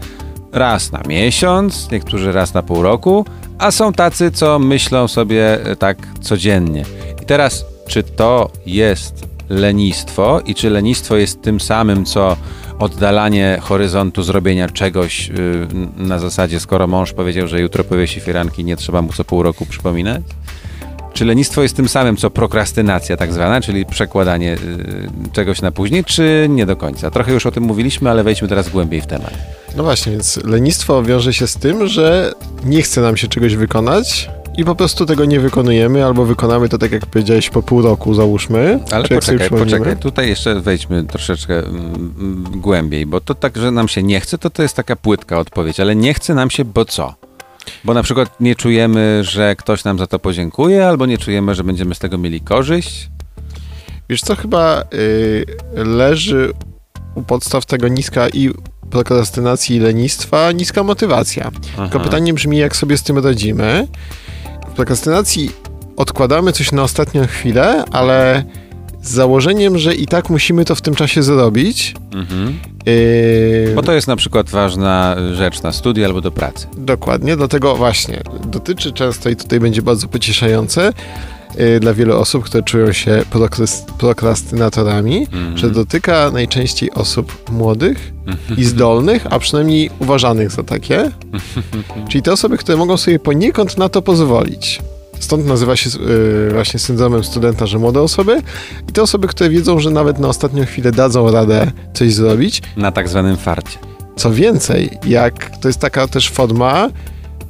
raz 0.51 0.91
na 0.91 1.01
miesiąc, 1.07 1.91
niektórzy 1.91 2.31
raz 2.31 2.53
na 2.53 2.63
pół 2.63 2.81
roku, 2.81 3.25
a 3.57 3.71
są 3.71 3.93
tacy, 3.93 4.31
co 4.31 4.59
myślą 4.59 5.07
sobie 5.07 5.65
e, 5.65 5.75
tak 5.75 5.97
codziennie. 6.21 6.85
I 7.21 7.25
teraz, 7.25 7.65
czy 7.87 8.03
to 8.03 8.49
jest 8.65 9.25
lenistwo 9.49 10.41
i 10.45 10.55
czy 10.55 10.69
lenistwo 10.69 11.15
jest 11.15 11.41
tym 11.41 11.59
samym, 11.59 12.05
co 12.05 12.37
oddalanie 12.79 13.57
horyzontu 13.61 14.23
zrobienia 14.23 14.69
czegoś 14.69 15.27
yy, 15.27 15.67
na 15.97 16.19
zasadzie, 16.19 16.59
skoro 16.59 16.87
mąż 16.87 17.13
powiedział, 17.13 17.47
że 17.47 17.61
jutro 17.61 17.83
powiesi 17.83 18.19
firanki, 18.19 18.65
nie 18.65 18.75
trzeba 18.75 19.01
mu 19.01 19.13
co 19.13 19.23
pół 19.23 19.43
roku 19.43 19.65
przypominać? 19.65 20.23
Czy 21.15 21.25
lenistwo 21.25 21.61
jest 21.61 21.75
tym 21.75 21.89
samym, 21.89 22.17
co 22.17 22.29
prokrastynacja 22.29 23.17
tak 23.17 23.33
zwana, 23.33 23.61
czyli 23.61 23.85
przekładanie 23.85 24.53
y, 24.53 25.31
czegoś 25.33 25.61
na 25.61 25.71
później, 25.71 26.03
czy 26.03 26.47
nie 26.49 26.65
do 26.65 26.75
końca? 26.75 27.11
Trochę 27.11 27.33
już 27.33 27.45
o 27.45 27.51
tym 27.51 27.63
mówiliśmy, 27.63 28.09
ale 28.09 28.23
wejdźmy 28.23 28.47
teraz 28.47 28.69
głębiej 28.69 29.01
w 29.01 29.05
temat. 29.05 29.33
No 29.75 29.83
właśnie, 29.83 30.11
więc 30.11 30.43
lenistwo 30.43 31.03
wiąże 31.03 31.33
się 31.33 31.47
z 31.47 31.57
tym, 31.57 31.87
że 31.87 32.33
nie 32.65 32.81
chce 32.81 33.01
nam 33.01 33.17
się 33.17 33.27
czegoś 33.27 33.55
wykonać 33.55 34.29
i 34.57 34.65
po 34.65 34.75
prostu 34.75 35.05
tego 35.05 35.25
nie 35.25 35.39
wykonujemy, 35.39 36.05
albo 36.05 36.25
wykonamy 36.25 36.69
to 36.69 36.77
tak 36.77 36.91
jak 36.91 37.05
powiedziałeś 37.05 37.49
po 37.49 37.63
pół 37.63 37.81
roku, 37.81 38.13
załóżmy. 38.13 38.79
Ale 38.91 39.07
poczekaj, 39.07 39.49
poczekaj, 39.49 39.97
tutaj 39.97 40.29
jeszcze 40.29 40.59
wejdźmy 40.59 41.03
troszeczkę 41.03 41.59
mm, 41.59 42.13
mm, 42.19 42.61
głębiej, 42.61 43.05
bo 43.05 43.21
to 43.21 43.35
tak, 43.35 43.57
że 43.57 43.71
nam 43.71 43.87
się 43.87 44.03
nie 44.03 44.19
chce, 44.19 44.37
to 44.37 44.49
to 44.49 44.63
jest 44.63 44.75
taka 44.75 44.95
płytka 44.95 45.39
odpowiedź, 45.39 45.79
ale 45.79 45.95
nie 45.95 46.13
chce 46.13 46.33
nam 46.33 46.49
się, 46.49 46.65
bo 46.65 46.85
co? 46.85 47.24
Bo 47.83 47.93
na 47.93 48.03
przykład 48.03 48.39
nie 48.39 48.55
czujemy, 48.55 49.23
że 49.23 49.55
ktoś 49.55 49.83
nam 49.83 49.99
za 49.99 50.07
to 50.07 50.19
podziękuje, 50.19 50.87
albo 50.87 51.05
nie 51.05 51.17
czujemy, 51.17 51.55
że 51.55 51.63
będziemy 51.63 51.95
z 51.95 51.99
tego 51.99 52.17
mieli 52.17 52.41
korzyść. 52.41 53.09
Wiesz 54.09 54.21
co, 54.21 54.35
chyba 54.35 54.83
y, 54.93 55.45
leży 55.73 56.53
u 57.15 57.23
podstaw 57.23 57.65
tego 57.65 57.87
niska 57.87 58.29
i 58.29 58.51
prokrastynacji 58.89 59.75
i 59.75 59.79
lenistwa 59.79 60.51
niska 60.51 60.83
motywacja. 60.83 61.51
Tylko 61.75 61.99
pytanie 61.99 62.33
brzmi, 62.33 62.57
jak 62.57 62.75
sobie 62.75 62.97
z 62.97 63.03
tym 63.03 63.17
radzimy. 63.17 63.87
W 64.69 64.75
prokrastynacji 64.75 65.51
odkładamy 65.97 66.51
coś 66.51 66.71
na 66.71 66.83
ostatnią 66.83 67.27
chwilę, 67.27 67.83
ale 67.91 68.43
z 69.05 69.11
założeniem, 69.11 69.77
że 69.77 69.95
i 69.95 70.05
tak 70.07 70.29
musimy 70.29 70.65
to 70.65 70.75
w 70.75 70.81
tym 70.81 70.95
czasie 70.95 71.23
zrobić. 71.23 71.93
Mhm. 72.13 72.59
Yy, 72.85 73.71
Bo 73.75 73.83
to 73.83 73.93
jest 73.93 74.07
na 74.07 74.15
przykład 74.15 74.49
ważna 74.49 75.15
rzecz 75.33 75.61
na 75.61 75.71
studia 75.71 76.05
albo 76.07 76.21
do 76.21 76.31
pracy. 76.31 76.67
Dokładnie, 76.77 77.35
dlatego 77.37 77.75
właśnie 77.75 78.21
dotyczy 78.45 78.91
często 78.91 79.29
i 79.29 79.35
tutaj 79.35 79.59
będzie 79.59 79.81
bardzo 79.81 80.07
pocieszające 80.07 80.93
yy, 81.57 81.79
dla 81.79 81.93
wielu 81.93 82.17
osób, 82.19 82.43
które 82.43 82.63
czują 82.63 82.91
się 82.93 83.23
prokrastynatorami, 83.97 85.17
Mhm. 85.33 85.57
że 85.57 85.69
dotyka 85.71 86.31
najczęściej 86.31 86.91
osób 86.91 87.51
młodych 87.51 88.11
i 88.57 88.63
zdolnych, 88.65 89.25
a 89.29 89.39
przynajmniej 89.39 89.89
uważanych 89.99 90.51
za 90.51 90.63
takie. 90.63 91.11
Czyli 92.09 92.21
te 92.21 92.31
osoby, 92.33 92.57
które 92.57 92.77
mogą 92.77 92.97
sobie 92.97 93.19
poniekąd 93.19 93.77
na 93.77 93.89
to 93.89 94.01
pozwolić. 94.01 94.81
Stąd 95.19 95.45
nazywa 95.45 95.75
się 95.75 95.89
yy, 95.99 96.49
właśnie 96.53 96.79
syndromem 96.79 97.23
studenta, 97.23 97.65
że 97.65 97.79
młode 97.79 98.01
osoby. 98.01 98.41
I 98.89 98.91
te 98.91 99.01
osoby, 99.01 99.27
które 99.27 99.49
wiedzą, 99.49 99.79
że 99.79 99.91
nawet 99.91 100.19
na 100.19 100.27
ostatnią 100.27 100.65
chwilę 100.65 100.91
dadzą 100.91 101.31
radę 101.31 101.71
coś 101.93 102.13
zrobić, 102.13 102.61
Na 102.77 102.91
tak 102.91 103.09
zwanym 103.09 103.37
farcie. 103.37 103.77
co 104.15 104.31
więcej, 104.31 104.89
jak 105.07 105.57
to 105.57 105.67
jest 105.69 105.79
taka 105.79 106.07
też 106.07 106.29
forma 106.31 106.89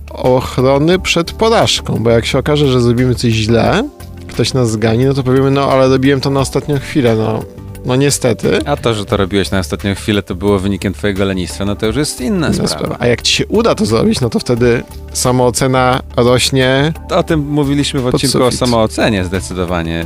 ochrony 0.10 1.00
przed 1.00 1.32
porażką, 1.32 1.98
bo 2.04 2.10
jak 2.10 2.26
się 2.26 2.40
okaże, 2.40 2.68
że 2.68 2.82
zrobimy 2.82 3.16
coś 3.16 3.32
źle, 3.34 3.90
ktoś 4.28 4.54
nas 4.54 4.72
zgani, 4.72 5.06
no 5.06 5.14
to 5.14 5.24
powiemy, 5.24 5.52
no 5.52 5.72
ale 5.72 5.88
robiłem 5.90 6.22
to 6.22 6.30
na 6.30 6.40
ostatnią 6.40 6.80
chwilę, 6.80 7.16
no 7.16 7.44
No 7.86 7.96
niestety. 7.96 8.60
A 8.66 8.78
to, 8.78 8.94
że 8.94 9.06
to 9.06 9.18
robiłeś 9.18 9.52
na 9.52 9.60
ostatnią 9.60 9.96
chwilę, 9.96 10.24
to 10.24 10.36
było 10.36 10.60
wynikiem 10.60 10.94
twojego 10.94 11.26
lenistwa, 11.26 11.66
no 11.66 11.76
to 11.76 11.86
już 11.86 11.96
jest 11.96 12.22
inna 12.22 12.48
inna 12.48 12.54
sprawa. 12.54 12.68
sprawa. 12.68 12.96
A 13.00 13.08
jak 13.08 13.22
ci 13.22 13.34
się 13.34 13.48
uda 13.48 13.76
to 13.76 13.86
zrobić, 13.86 14.22
no 14.22 14.30
to 14.30 14.40
wtedy 14.40 14.84
samoocena 15.14 16.02
rośnie. 16.18 16.94
O 17.10 17.24
tym 17.24 17.40
mówiliśmy 17.40 18.00
w 18.00 18.08
odcinku 18.08 18.44
o 18.44 18.52
samoocenie 18.52 19.26
zdecydowanie 19.26 20.06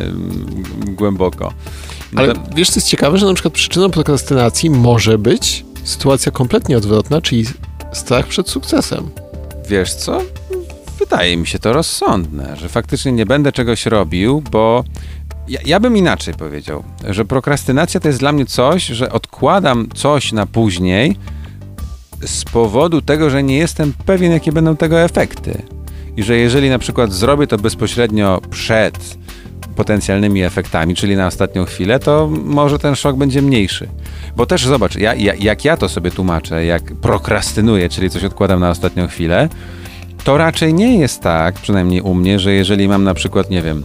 głęboko. 0.85 1.53
No 2.13 2.21
Ale 2.21 2.33
to- 2.33 2.41
wiesz, 2.55 2.69
co 2.69 2.75
jest 2.79 2.87
ciekawe, 2.87 3.17
że 3.17 3.25
na 3.25 3.33
przykład 3.33 3.53
przyczyną 3.53 3.89
prokrastynacji 3.91 4.69
może 4.69 5.17
być 5.17 5.65
sytuacja 5.83 6.31
kompletnie 6.31 6.77
odwrotna, 6.77 7.21
czyli 7.21 7.45
strach 7.93 8.27
przed 8.27 8.49
sukcesem. 8.49 9.09
Wiesz 9.69 9.93
co? 9.93 10.21
Wydaje 10.99 11.37
mi 11.37 11.47
się 11.47 11.59
to 11.59 11.73
rozsądne, 11.73 12.55
że 12.57 12.69
faktycznie 12.69 13.11
nie 13.11 13.25
będę 13.25 13.51
czegoś 13.51 13.85
robił, 13.85 14.43
bo 14.51 14.83
ja, 15.49 15.59
ja 15.65 15.79
bym 15.79 15.97
inaczej 15.97 16.33
powiedział, 16.33 16.83
że 17.09 17.25
prokrastynacja 17.25 17.99
to 17.99 18.07
jest 18.07 18.19
dla 18.19 18.31
mnie 18.31 18.45
coś, 18.45 18.85
że 18.85 19.11
odkładam 19.11 19.87
coś 19.95 20.31
na 20.31 20.45
później 20.45 21.15
z 22.21 22.43
powodu 22.43 23.01
tego, 23.01 23.29
że 23.29 23.43
nie 23.43 23.57
jestem 23.57 23.93
pewien, 24.05 24.31
jakie 24.31 24.51
będą 24.51 24.75
tego 24.75 25.01
efekty. 25.01 25.61
I 26.17 26.23
że 26.23 26.37
jeżeli 26.37 26.69
na 26.69 26.79
przykład 26.79 27.13
zrobię 27.13 27.47
to 27.47 27.57
bezpośrednio 27.57 28.41
przed 28.49 29.17
potencjalnymi 29.75 30.43
efektami, 30.43 30.95
czyli 30.95 31.15
na 31.15 31.27
ostatnią 31.27 31.65
chwilę, 31.65 31.99
to 31.99 32.29
może 32.45 32.79
ten 32.79 32.95
szok 32.95 33.15
będzie 33.17 33.41
mniejszy. 33.41 33.87
Bo 34.35 34.45
też 34.45 34.65
zobacz, 34.65 34.95
ja, 34.95 35.15
ja, 35.15 35.33
jak 35.35 35.65
ja 35.65 35.77
to 35.77 35.89
sobie 35.89 36.11
tłumaczę, 36.11 36.65
jak 36.65 36.83
prokrastynuję, 36.83 37.89
czyli 37.89 38.09
coś 38.09 38.23
odkładam 38.23 38.59
na 38.59 38.69
ostatnią 38.69 39.07
chwilę, 39.07 39.49
to 40.23 40.37
raczej 40.37 40.73
nie 40.73 40.97
jest 40.97 41.21
tak, 41.21 41.55
przynajmniej 41.55 42.01
u 42.01 42.13
mnie, 42.13 42.39
że 42.39 42.53
jeżeli 42.53 42.87
mam 42.87 43.03
na 43.03 43.13
przykład, 43.13 43.49
nie 43.49 43.61
wiem, 43.61 43.83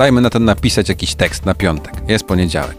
dajmy 0.00 0.20
na 0.20 0.30
to 0.30 0.38
napisać 0.38 0.88
jakiś 0.88 1.14
tekst 1.14 1.46
na 1.46 1.54
piątek, 1.54 1.94
jest 2.08 2.24
poniedziałek. 2.24 2.76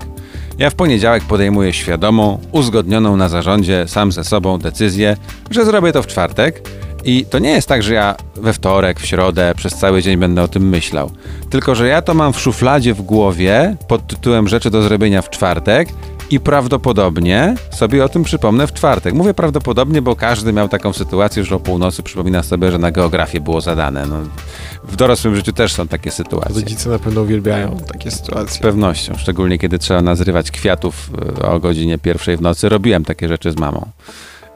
Ja 0.57 0.69
w 0.69 0.75
poniedziałek 0.75 1.23
podejmuję 1.23 1.73
świadomą, 1.73 2.39
uzgodnioną 2.51 3.17
na 3.17 3.29
zarządzie 3.29 3.87
sam 3.87 4.11
ze 4.11 4.23
sobą 4.23 4.57
decyzję, 4.57 5.17
że 5.51 5.65
zrobię 5.65 5.91
to 5.91 6.03
w 6.03 6.07
czwartek. 6.07 6.69
I 7.03 7.25
to 7.25 7.39
nie 7.39 7.49
jest 7.49 7.67
tak, 7.67 7.83
że 7.83 7.93
ja 7.93 8.15
we 8.35 8.53
wtorek, 8.53 8.99
w 8.99 9.05
środę 9.05 9.53
przez 9.57 9.73
cały 9.73 10.01
dzień 10.01 10.17
będę 10.17 10.43
o 10.43 10.47
tym 10.47 10.69
myślał. 10.69 11.11
Tylko, 11.49 11.75
że 11.75 11.87
ja 11.87 12.01
to 12.01 12.13
mam 12.13 12.33
w 12.33 12.39
szufladzie 12.39 12.93
w 12.93 13.01
głowie 13.01 13.75
pod 13.87 14.07
tytułem 14.07 14.47
rzeczy 14.47 14.69
do 14.69 14.81
zrobienia 14.81 15.21
w 15.21 15.29
czwartek 15.29 15.89
i 16.31 16.39
prawdopodobnie 16.39 17.55
sobie 17.71 18.03
o 18.05 18.09
tym 18.09 18.23
przypomnę 18.23 18.67
w 18.67 18.73
czwartek. 18.73 19.13
Mówię 19.13 19.33
prawdopodobnie, 19.33 20.01
bo 20.01 20.15
każdy 20.15 20.53
miał 20.53 20.69
taką 20.69 20.93
sytuację, 20.93 21.43
że 21.43 21.55
o 21.55 21.59
północy 21.59 22.03
przypomina 22.03 22.43
sobie, 22.43 22.71
że 22.71 22.77
na 22.77 22.91
geografię 22.91 23.41
było 23.41 23.61
zadane. 23.61 24.05
No, 24.05 24.15
w 24.83 24.95
dorosłym 24.95 25.35
życiu 25.35 25.53
też 25.53 25.73
są 25.73 25.87
takie 25.87 26.11
sytuacje. 26.11 26.55
Rodzice 26.55 26.89
na 26.89 26.99
pewno 26.99 27.21
uwielbiają 27.21 27.77
takie 27.91 28.11
Z 28.11 28.15
sytuacje. 28.15 28.61
pewnością, 28.61 29.13
szczególnie 29.17 29.59
kiedy 29.59 29.79
trzeba 29.79 30.01
nazrywać 30.01 30.51
kwiatów 30.51 31.09
e, 31.41 31.45
o 31.45 31.59
godzinie 31.59 31.97
pierwszej 31.97 32.37
w 32.37 32.41
nocy. 32.41 32.69
Robiłem 32.69 33.05
takie 33.05 33.27
rzeczy 33.27 33.51
z 33.51 33.57
mamą. 33.59 33.87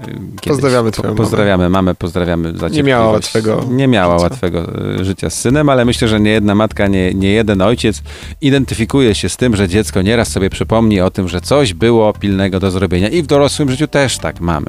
E, 0.02 0.06
Kiedyś. 0.06 0.48
Pozdrawiamy 0.48 0.92
twoją 0.92 1.10
mamę. 1.10 1.18
Pozdrawiamy 1.18 1.70
mamę, 1.70 1.96
pozdrawiamy 1.96 2.58
za 2.58 2.70
Nie 2.70 2.84
miała 2.84 3.12
łatwego 3.12 3.64
Nie 3.72 3.88
miała 3.88 4.14
życia. 4.20 4.24
łatwego 4.24 4.60
e, 5.00 5.06
życia 5.06 5.30
z 5.30 5.34
synem, 5.42 5.70
ale 5.70 5.86
myślę, 5.86 6.08
że 6.08 6.20
nie 6.20 6.32
jedna 6.32 6.56
matka, 6.56 6.88
nie, 6.88 7.14
nie 7.14 7.30
jeden 7.32 7.62
ojciec 7.62 8.02
identyfikuje 8.42 9.16
się 9.16 9.30
z 9.30 9.38
tym, 9.38 9.56
że 9.56 9.68
dziecko 9.68 10.02
nieraz 10.02 10.28
sobie 10.32 10.50
przypomni 10.50 11.02
o 11.02 11.12
tym, 11.12 11.28
że 11.28 11.42
coś 11.42 11.74
było 11.74 12.14
pilnego 12.14 12.60
do 12.60 12.72
zrobienia 12.72 13.10
i 13.10 13.24
w 13.24 13.28
dorosłym 13.28 13.72
życiu 13.72 13.88
też 13.88 14.18
tak 14.18 14.40
mamy. 14.42 14.68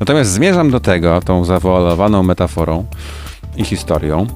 Natomiast 0.00 0.30
zmierzam 0.30 0.70
do 0.70 0.80
tego, 0.80 1.20
tą 1.20 1.44
zawoalowaną 1.44 2.22
metaforą 2.22 2.84
i 3.56 3.64
historią, 3.64 4.26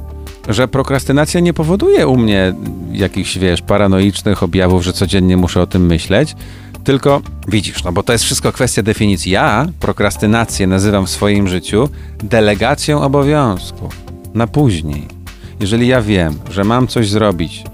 że 0.49 0.69
prokrastynacja 0.69 1.41
nie 1.41 1.53
powoduje 1.55 2.07
u 2.07 2.17
mnie 2.17 2.55
jakichś, 2.93 3.39
wiesz, 3.39 3.63
paranoicznych 3.63 4.43
objawów, 4.43 4.85
że 4.85 4.93
codziennie 4.93 5.37
muszę 5.37 5.63
o 5.63 5.67
tym 5.67 5.87
myśleć, 5.87 6.37
tylko 6.85 7.23
widzisz, 7.49 7.85
no 7.85 7.93
bo 7.93 8.03
to 8.03 8.13
jest 8.13 8.25
wszystko 8.25 8.53
kwestia 8.53 8.83
definicji. 8.83 9.33
Ja 9.33 9.67
prokrastynację 9.81 10.67
nazywam 10.67 11.07
w 11.07 11.11
swoim 11.11 11.49
życiu 11.49 11.89
delegacją 12.23 13.03
obowiązku 13.03 13.89
na 14.35 14.47
później. 14.47 15.07
Jeżeli 15.61 15.89
ja 15.89 16.03
wiem, 16.03 16.39
że 16.51 16.65
mam 16.65 16.87
coś 16.87 17.09
zrobić 17.09 17.65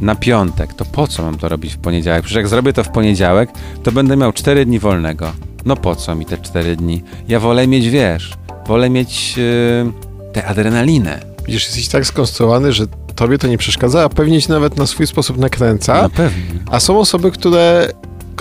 na 0.00 0.14
piątek, 0.14 0.74
to 0.74 0.84
po 0.84 1.06
co 1.06 1.22
mam 1.22 1.38
to 1.38 1.48
robić 1.48 1.74
w 1.74 1.78
poniedziałek? 1.78 2.22
Przecież 2.22 2.36
jak 2.36 2.48
zrobię 2.48 2.72
to 2.72 2.84
w 2.84 2.88
poniedziałek, 2.88 3.50
to 3.82 3.92
będę 3.92 4.16
miał 4.16 4.32
4 4.32 4.66
dni 4.66 4.78
wolnego. 4.78 5.32
No 5.64 5.76
po 5.76 5.96
co 5.96 6.14
mi 6.14 6.26
te 6.26 6.38
4 6.38 6.76
dni? 6.76 7.02
Ja 7.28 7.40
wolę 7.40 7.66
mieć, 7.66 7.88
wiesz, 7.88 8.32
wolę 8.66 8.90
mieć 8.90 9.36
yy, 9.36 9.92
tę 10.32 10.46
adrenalinę. 10.46 11.20
Widzisz, 11.46 11.66
jesteś 11.66 11.88
tak 11.88 12.06
skonstruowany, 12.06 12.72
że 12.72 12.86
tobie 13.14 13.38
to 13.38 13.46
nie 13.46 13.58
przeszkadza, 13.58 14.04
a 14.04 14.08
pewnie 14.08 14.42
cię 14.42 14.52
nawet 14.52 14.76
na 14.76 14.86
swój 14.86 15.06
sposób 15.06 15.38
nakręca. 15.38 16.02
Na 16.02 16.08
pewno. 16.08 16.60
A 16.70 16.80
są 16.80 16.98
osoby, 16.98 17.30
które, 17.30 17.88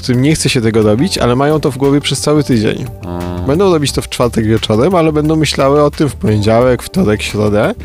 którym 0.01 0.22
nie 0.22 0.36
chce 0.36 0.50
się 0.50 0.62
tego 0.62 0.82
robić, 0.84 1.18
ale 1.18 1.36
mają 1.36 1.60
to 1.60 1.72
w 1.72 1.77
głowie 1.77 2.01
przez 2.01 2.22
cały 2.22 2.44
tydzień. 2.44 2.86
O. 3.06 3.20
Będą 3.48 3.74
robić 3.74 3.91
to 3.91 4.01
w 4.01 4.10
czwartek 4.10 4.46
wieczorem, 4.46 4.96
ale 4.96 5.12
będą 5.12 5.36
myślały 5.36 5.84
o 5.84 5.91
tym 5.91 6.10
w 6.10 6.15
poniedziałek, 6.15 6.84
wtorek, 6.84 7.22
środę. 7.22 7.75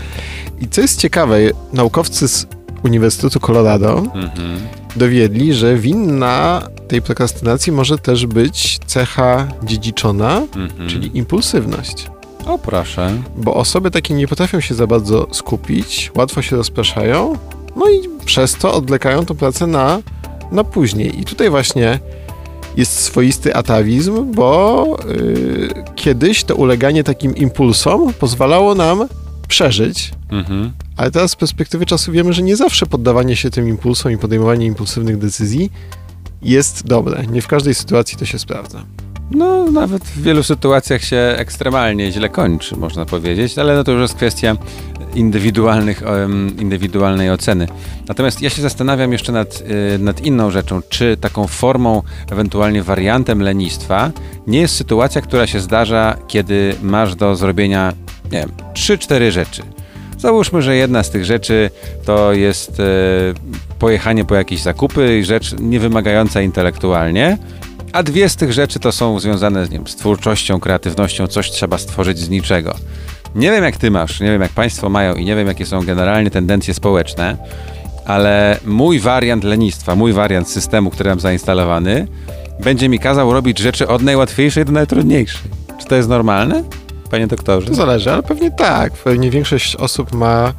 I 0.61 0.69
co 0.69 0.81
jest 0.81 1.01
ciekawe, 1.01 1.37
naukowcy 1.73 2.29
z 2.29 2.47
Uniwersytetu 2.85 3.41
Colorado 3.41 3.99
Mhm. 3.99 4.61
dowiedli, 4.97 5.55
że 5.55 5.77
winna 5.77 6.63
tej 6.89 7.03
prokrastynacji 7.03 7.73
może 7.73 7.99
też 7.99 8.27
być 8.27 8.79
cecha 8.87 9.49
dziedziczona, 9.63 10.43
Mhm. 10.57 10.89
czyli 10.89 11.19
impulsywność. 11.19 12.07
O 12.47 12.59
proszę. 12.59 13.13
Bo 13.37 13.55
osoby 13.55 13.91
takie 13.91 14.15
nie 14.15 14.29
potrafią 14.29 14.61
się 14.61 14.75
za 14.75 14.87
bardzo 14.87 15.27
skupić, 15.33 16.13
łatwo 16.17 16.43
się 16.43 16.57
rozpraszają, 16.57 17.39
no 17.77 17.91
i 17.91 18.25
przez 18.25 18.55
to 18.55 18.75
odlekają 18.75 19.25
tę 19.27 19.35
pracę 19.35 19.67
na, 19.67 19.99
na 20.53 20.65
później. 20.65 21.21
I 21.21 21.25
tutaj 21.25 21.51
właśnie 21.51 21.99
jest 22.77 22.93
swoisty 23.01 23.55
atawizm, 23.55 24.33
bo 24.33 24.97
yy, 25.09 25.85
kiedyś 25.95 26.45
to 26.45 26.55
uleganie 26.57 27.05
takim 27.05 27.37
impulsom 27.37 28.13
pozwalało 28.13 28.75
nam 28.75 29.09
przeżyć, 29.49 30.11
Mhm. 30.31 30.73
ale 30.97 31.11
teraz 31.11 31.31
z 31.31 31.37
perspektywy 31.37 31.87
czasu 31.87 32.13
wiemy, 32.13 32.33
że 32.33 32.43
nie 32.43 32.57
zawsze 32.57 32.87
poddawanie 32.87 33.37
się 33.37 33.51
tym 33.51 33.69
impulsom 33.69 34.13
i 34.13 34.19
podejmowanie 34.19 34.67
impulsywnych 34.67 35.19
decyzji 35.19 35.73
jest 36.43 36.87
dobre. 36.87 37.25
Nie 37.31 37.43
w 37.43 37.47
każdej 37.49 37.75
sytuacji 37.75 38.19
to 38.19 38.25
się 38.25 38.39
sprawdza. 38.39 38.85
No, 39.31 39.71
nawet 39.71 40.05
w 40.05 40.23
wielu 40.23 40.43
sytuacjach 40.43 41.03
się 41.03 41.35
ekstremalnie 41.37 42.13
źle 42.13 42.29
kończy, 42.29 42.77
można 42.77 43.05
powiedzieć, 43.05 43.59
ale 43.59 43.75
no 43.75 43.85
to 43.85 43.93
już 43.93 44.01
jest 44.01 44.15
kwestia 44.15 44.57
indywidualnych, 45.15 46.03
indywidualnej 46.59 47.31
oceny. 47.31 47.69
Natomiast 48.09 48.43
ja 48.43 48.51
się 48.51 48.63
zastanawiam 48.63 49.13
jeszcze 49.13 49.33
nad, 49.33 49.63
y, 49.95 49.99
nad 49.99 50.21
inną 50.21 50.51
rzeczą, 50.51 50.81
czy 50.89 51.17
taką 51.17 51.47
formą, 51.47 52.03
ewentualnie 52.33 52.83
wariantem 52.83 53.43
lenistwa 53.43 54.11
nie 54.47 54.61
jest 54.61 54.77
sytuacja, 54.77 55.21
która 55.21 55.47
się 55.47 55.61
zdarza, 55.61 56.17
kiedy 56.29 56.75
masz 56.83 57.15
do 57.15 57.37
zrobienia, 57.37 57.93
nie 58.33 58.39
wiem, 58.39 58.51
3-4 58.75 59.31
rzeczy. 59.31 59.63
Załóżmy, 60.19 60.63
że 60.63 60.77
jedna 60.77 61.03
z 61.03 61.11
tych 61.11 61.25
rzeczy 61.25 61.71
to 62.05 62.33
jest 62.33 62.81
e, 62.81 62.85
pojechanie 63.79 64.25
po 64.25 64.35
jakieś 64.35 64.63
zakupy 64.63 65.19
i 65.19 65.25
rzecz 65.25 65.55
niewymagająca 65.59 66.41
intelektualnie, 66.43 67.39
a 67.95 68.03
dwie 68.03 68.29
z 68.29 68.37
tych 68.37 68.53
rzeczy 68.53 68.81
to 68.81 68.93
są 68.93 69.21
związane 69.21 69.67
z, 69.67 69.69
wiem, 69.69 69.87
z 69.87 69.97
twórczością, 69.97 70.61
kreatywnością, 70.61 71.27
coś 71.27 71.51
trzeba 71.51 71.79
stworzyć 71.79 72.19
z 72.19 72.29
niczego. 72.29 72.75
Nie 73.35 73.51
wiem 73.51 73.65
jak 73.65 73.77
ty 73.77 73.91
masz, 73.91 74.21
nie 74.21 74.31
wiem 74.31 74.43
jak 74.43 74.53
państwo 74.53 74.89
mają 74.89 75.15
i 75.15 75.25
nie 75.25 75.37
wiem 75.37 75.49
jakie 75.49 75.67
są 75.67 75.85
generalnie 75.85 76.31
tendencje 76.31 76.75
społeczne, 76.75 77.37
ale 78.07 78.59
mój 78.65 79.01
wariant 79.01 79.45
lenistwa, 79.45 79.95
mój 79.95 80.13
wariant 80.13 80.49
systemu, 80.49 80.91
który 80.91 81.11
mam 81.11 81.21
zainstalowany, 81.21 82.07
będzie 82.61 82.89
mi 82.89 82.99
kazał 82.99 83.33
robić 83.33 83.59
rzeczy 83.59 83.89
od 83.89 84.03
najłatwiejszej 84.03 84.65
do 84.65 84.73
najtrudniejszej. 84.73 85.51
Czy 85.79 85.87
to 85.87 85.95
jest 85.97 86.09
normalne, 86.09 86.65
panie 87.11 87.27
doktorze? 87.27 87.67
To 87.67 87.75
zależy, 87.75 88.13
ale 88.13 88.23
pewnie 88.23 88.51
tak. 88.51 88.93
Pewnie 88.93 89.31
większość 89.31 89.77
osób 89.77 90.13
ma, 90.13 90.53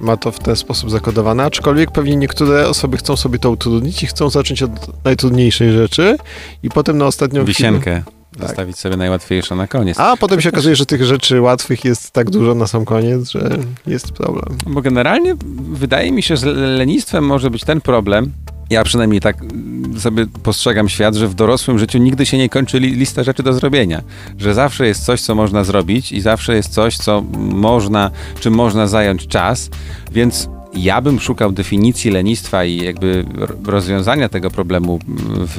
ma 0.00 0.16
to 0.16 0.32
w 0.32 0.38
ten 0.38 0.56
sposób 0.56 0.90
zakodowane, 0.90 1.44
aczkolwiek 1.44 1.90
pewnie 1.90 2.16
niektóre 2.16 2.68
osoby 2.68 2.96
chcą 2.96 3.16
sobie 3.16 3.38
to 3.38 3.50
utrudnić 3.50 4.02
i 4.02 4.06
chcą 4.06 4.30
zacząć 4.30 4.62
od 4.62 5.04
najtrudniejszej 5.04 5.72
rzeczy 5.72 6.16
i 6.62 6.68
potem 6.68 6.98
na 6.98 7.06
ostatnią 7.06 7.42
chwilę... 7.42 7.54
Wisienkę 7.54 8.02
Tak. 8.38 8.48
zostawić 8.48 8.78
sobie 8.78 8.96
najłatwiejszą 8.96 9.56
na 9.56 9.66
koniec. 9.66 10.00
A 10.00 10.16
potem 10.16 10.40
się 10.40 10.48
okazuje, 10.48 10.76
że 10.76 10.86
tych 10.86 11.04
rzeczy 11.04 11.40
łatwych 11.40 11.84
jest 11.84 12.10
tak 12.10 12.30
dużo 12.30 12.54
na 12.54 12.66
sam 12.66 12.84
koniec, 12.84 13.30
że 13.30 13.58
jest 13.86 14.12
problem. 14.12 14.58
Bo 14.66 14.82
generalnie 14.82 15.34
wydaje 15.72 16.12
mi 16.12 16.22
się, 16.22 16.36
że 16.36 16.52
lenistwem 16.52 17.24
może 17.26 17.50
być 17.50 17.64
ten 17.64 17.80
problem, 17.80 18.32
ja 18.70 18.84
przynajmniej 18.84 19.20
tak 19.20 19.42
mm, 19.42 20.00
sobie 20.00 20.26
postrzegam 20.42 20.88
świat, 20.88 21.14
że 21.14 21.28
w 21.28 21.34
dorosłym 21.34 21.78
życiu 21.78 21.98
nigdy 21.98 22.26
się 22.26 22.38
nie 22.38 22.48
kończy 22.48 22.78
li- 22.78 22.94
lista 22.94 23.22
rzeczy 23.22 23.42
do 23.42 23.52
zrobienia. 23.52 24.02
Że 24.38 24.54
zawsze 24.54 24.86
jest 24.86 25.04
coś, 25.04 25.20
co 25.20 25.34
można 25.34 25.64
zrobić 25.64 26.12
i 26.12 26.20
zawsze 26.20 26.56
jest 26.56 26.68
coś, 26.68 26.96
co 26.96 27.24
można, 27.38 28.10
czym 28.40 28.54
można 28.54 28.86
zająć 28.86 29.26
czas, 29.26 29.70
więc 30.12 30.48
ja 30.74 31.00
bym 31.00 31.20
szukał 31.20 31.52
definicji 31.52 32.10
lenistwa 32.10 32.64
i 32.64 32.76
jakby 32.76 33.24
rozwiązania 33.66 34.28
tego 34.28 34.50
problemu 34.50 34.98
w, 35.06 35.56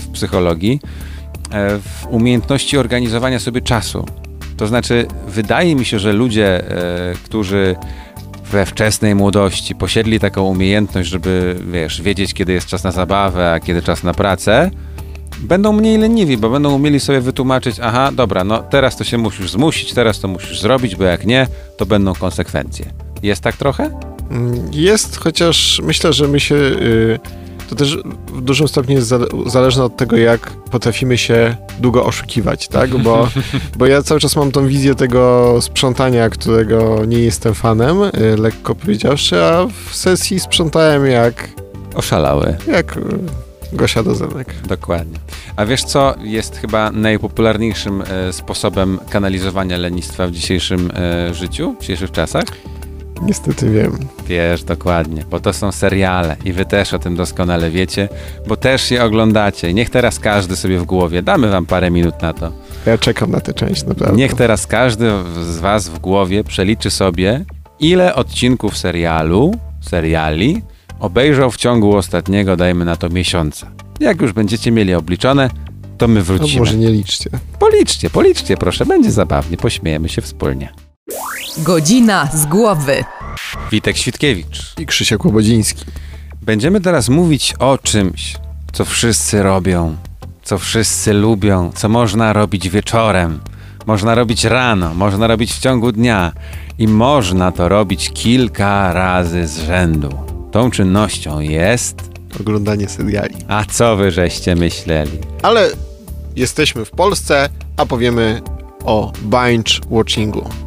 w 0.00 0.12
psychologii 0.12 0.80
e, 1.50 1.78
w 1.78 2.06
umiejętności 2.10 2.78
organizowania 2.78 3.38
sobie 3.38 3.60
czasu. 3.60 4.06
To 4.56 4.66
znaczy, 4.66 5.06
wydaje 5.28 5.76
mi 5.76 5.84
się, 5.84 5.98
że 5.98 6.12
ludzie, 6.12 6.70
e, 6.70 7.14
którzy 7.24 7.76
we 8.50 8.66
wczesnej 8.66 9.14
młodości 9.14 9.74
posiedli 9.74 10.20
taką 10.20 10.42
umiejętność, 10.42 11.08
żeby, 11.08 11.56
wiesz, 11.72 12.02
wiedzieć, 12.02 12.34
kiedy 12.34 12.52
jest 12.52 12.66
czas 12.66 12.84
na 12.84 12.90
zabawę, 12.92 13.52
a 13.52 13.60
kiedy 13.60 13.82
czas 13.82 14.02
na 14.02 14.14
pracę, 14.14 14.70
będą 15.38 15.72
mniej 15.72 15.98
leniwi, 15.98 16.36
bo 16.36 16.50
będą 16.50 16.74
umieli 16.74 17.00
sobie 17.00 17.20
wytłumaczyć, 17.20 17.76
aha, 17.82 18.10
dobra, 18.12 18.44
no 18.44 18.62
teraz 18.62 18.96
to 18.96 19.04
się 19.04 19.18
musisz 19.18 19.50
zmusić, 19.50 19.92
teraz 19.94 20.20
to 20.20 20.28
musisz 20.28 20.60
zrobić, 20.60 20.96
bo 20.96 21.04
jak 21.04 21.26
nie, 21.26 21.46
to 21.76 21.86
będą 21.86 22.14
konsekwencje. 22.14 22.86
Jest 23.22 23.42
tak 23.42 23.56
trochę? 23.56 24.00
Mm, 24.30 24.68
Jest, 24.72 25.16
chociaż 25.16 25.80
myślę, 25.84 26.12
że 26.12 26.28
my 26.28 26.40
się. 26.40 26.54
y, 26.54 27.18
To 27.68 27.74
też 27.74 27.98
w 28.34 28.40
dużym 28.40 28.68
stopniu 28.68 28.94
jest 28.94 29.08
zale- 29.08 29.50
zależne 29.50 29.84
od 29.84 29.96
tego, 29.96 30.16
jak 30.16 30.50
potrafimy 30.50 31.18
się 31.18 31.56
długo 31.80 32.04
oszukiwać, 32.04 32.68
tak? 32.68 32.96
Bo, 32.98 33.28
bo 33.78 33.86
ja 33.86 34.02
cały 34.02 34.20
czas 34.20 34.36
mam 34.36 34.52
tą 34.52 34.66
wizję 34.66 34.94
tego 34.94 35.54
sprzątania, 35.60 36.30
którego 36.30 37.04
nie 37.04 37.18
jestem 37.18 37.54
fanem, 37.54 38.02
y, 38.02 38.10
lekko 38.38 38.74
powiedziawszy, 38.74 39.42
a 39.44 39.66
w 39.90 39.94
sesji 39.96 40.40
sprzątałem 40.40 41.06
jak, 41.06 41.48
Oszalały. 41.94 42.56
jak 42.66 42.96
y, 42.96 43.00
Gosia 43.72 44.02
Dozenek. 44.02 44.54
Dokładnie. 44.68 45.18
A 45.56 45.66
wiesz 45.66 45.84
co 45.84 46.14
jest 46.22 46.56
chyba 46.56 46.90
najpopularniejszym 46.90 48.02
e, 48.02 48.32
sposobem 48.32 48.98
kanalizowania 49.10 49.78
lenistwa 49.78 50.26
w 50.26 50.30
dzisiejszym 50.30 50.92
życiu, 51.32 51.74
w 51.78 51.80
dzisiejszych 51.80 52.10
czasach? 52.10 52.44
Niestety 53.22 53.70
wiem. 53.70 53.98
Wiesz, 54.28 54.64
dokładnie, 54.64 55.24
bo 55.30 55.40
to 55.40 55.52
są 55.52 55.72
seriale 55.72 56.36
i 56.44 56.52
wy 56.52 56.64
też 56.64 56.94
o 56.94 56.98
tym 56.98 57.16
doskonale 57.16 57.70
wiecie, 57.70 58.08
bo 58.46 58.56
też 58.56 58.90
je 58.90 59.04
oglądacie. 59.04 59.74
Niech 59.74 59.90
teraz 59.90 60.18
każdy 60.18 60.56
sobie 60.56 60.78
w 60.78 60.84
głowie, 60.84 61.22
damy 61.22 61.48
wam 61.50 61.66
parę 61.66 61.90
minut 61.90 62.22
na 62.22 62.32
to, 62.32 62.52
Ja 62.86 62.98
czekam 62.98 63.30
na 63.30 63.40
tę 63.40 63.54
część, 63.54 63.84
naprawdę. 63.84 64.16
niech 64.16 64.34
teraz 64.34 64.66
każdy 64.66 65.10
z 65.50 65.58
was 65.58 65.88
w 65.88 65.98
głowie 65.98 66.44
przeliczy 66.44 66.90
sobie, 66.90 67.44
ile 67.80 68.14
odcinków 68.14 68.76
serialu, 68.78 69.52
seriali 69.80 70.62
obejrzał 71.00 71.50
w 71.50 71.56
ciągu 71.56 71.96
ostatniego, 71.96 72.56
dajmy 72.56 72.84
na 72.84 72.96
to, 72.96 73.08
miesiąca. 73.08 73.66
Jak 74.00 74.20
już 74.20 74.32
będziecie 74.32 74.70
mieli 74.70 74.94
obliczone, 74.94 75.50
to 75.98 76.08
my 76.08 76.18
No, 76.20 76.24
wrócimy. 76.24 76.58
może 76.60 76.76
nie 76.76 76.90
liczcie. 76.90 77.30
Policzcie, 77.58 78.10
policzcie 78.10 78.56
proszę, 78.56 78.86
będzie 78.86 79.10
zabawnie, 79.10 79.56
pośmiejemy 79.56 80.08
się 80.08 80.22
wspólnie. 80.22 80.68
Godzina 81.58 82.28
z 82.34 82.46
głowy. 82.46 83.04
Witek 83.70 83.96
Świtkiewicz. 83.96 84.74
I 84.78 84.86
Krzysiek 84.86 85.24
Łobodziński. 85.24 85.84
Będziemy 86.42 86.80
teraz 86.80 87.08
mówić 87.08 87.54
o 87.58 87.78
czymś, 87.78 88.36
co 88.72 88.84
wszyscy 88.84 89.42
robią, 89.42 89.96
co 90.42 90.58
wszyscy 90.58 91.12
lubią, 91.12 91.72
co 91.74 91.88
można 91.88 92.32
robić 92.32 92.68
wieczorem, 92.68 93.40
można 93.86 94.14
robić 94.14 94.44
rano, 94.44 94.94
można 94.94 95.26
robić 95.26 95.52
w 95.52 95.60
ciągu 95.60 95.92
dnia 95.92 96.32
i 96.78 96.88
można 96.88 97.52
to 97.52 97.68
robić 97.68 98.10
kilka 98.10 98.92
razy 98.92 99.46
z 99.46 99.58
rzędu. 99.58 100.08
Tą 100.52 100.70
czynnością 100.70 101.40
jest. 101.40 102.10
Oglądanie 102.40 102.88
seriali. 102.88 103.34
A 103.48 103.64
co 103.64 103.96
wy 103.96 104.10
żeście 104.10 104.54
myśleli? 104.54 105.18
Ale 105.42 105.70
jesteśmy 106.36 106.84
w 106.84 106.90
Polsce, 106.90 107.48
a 107.76 107.86
powiemy 107.86 108.42
o 108.84 109.12
binge 109.22 109.80
watchingu. 109.90 110.63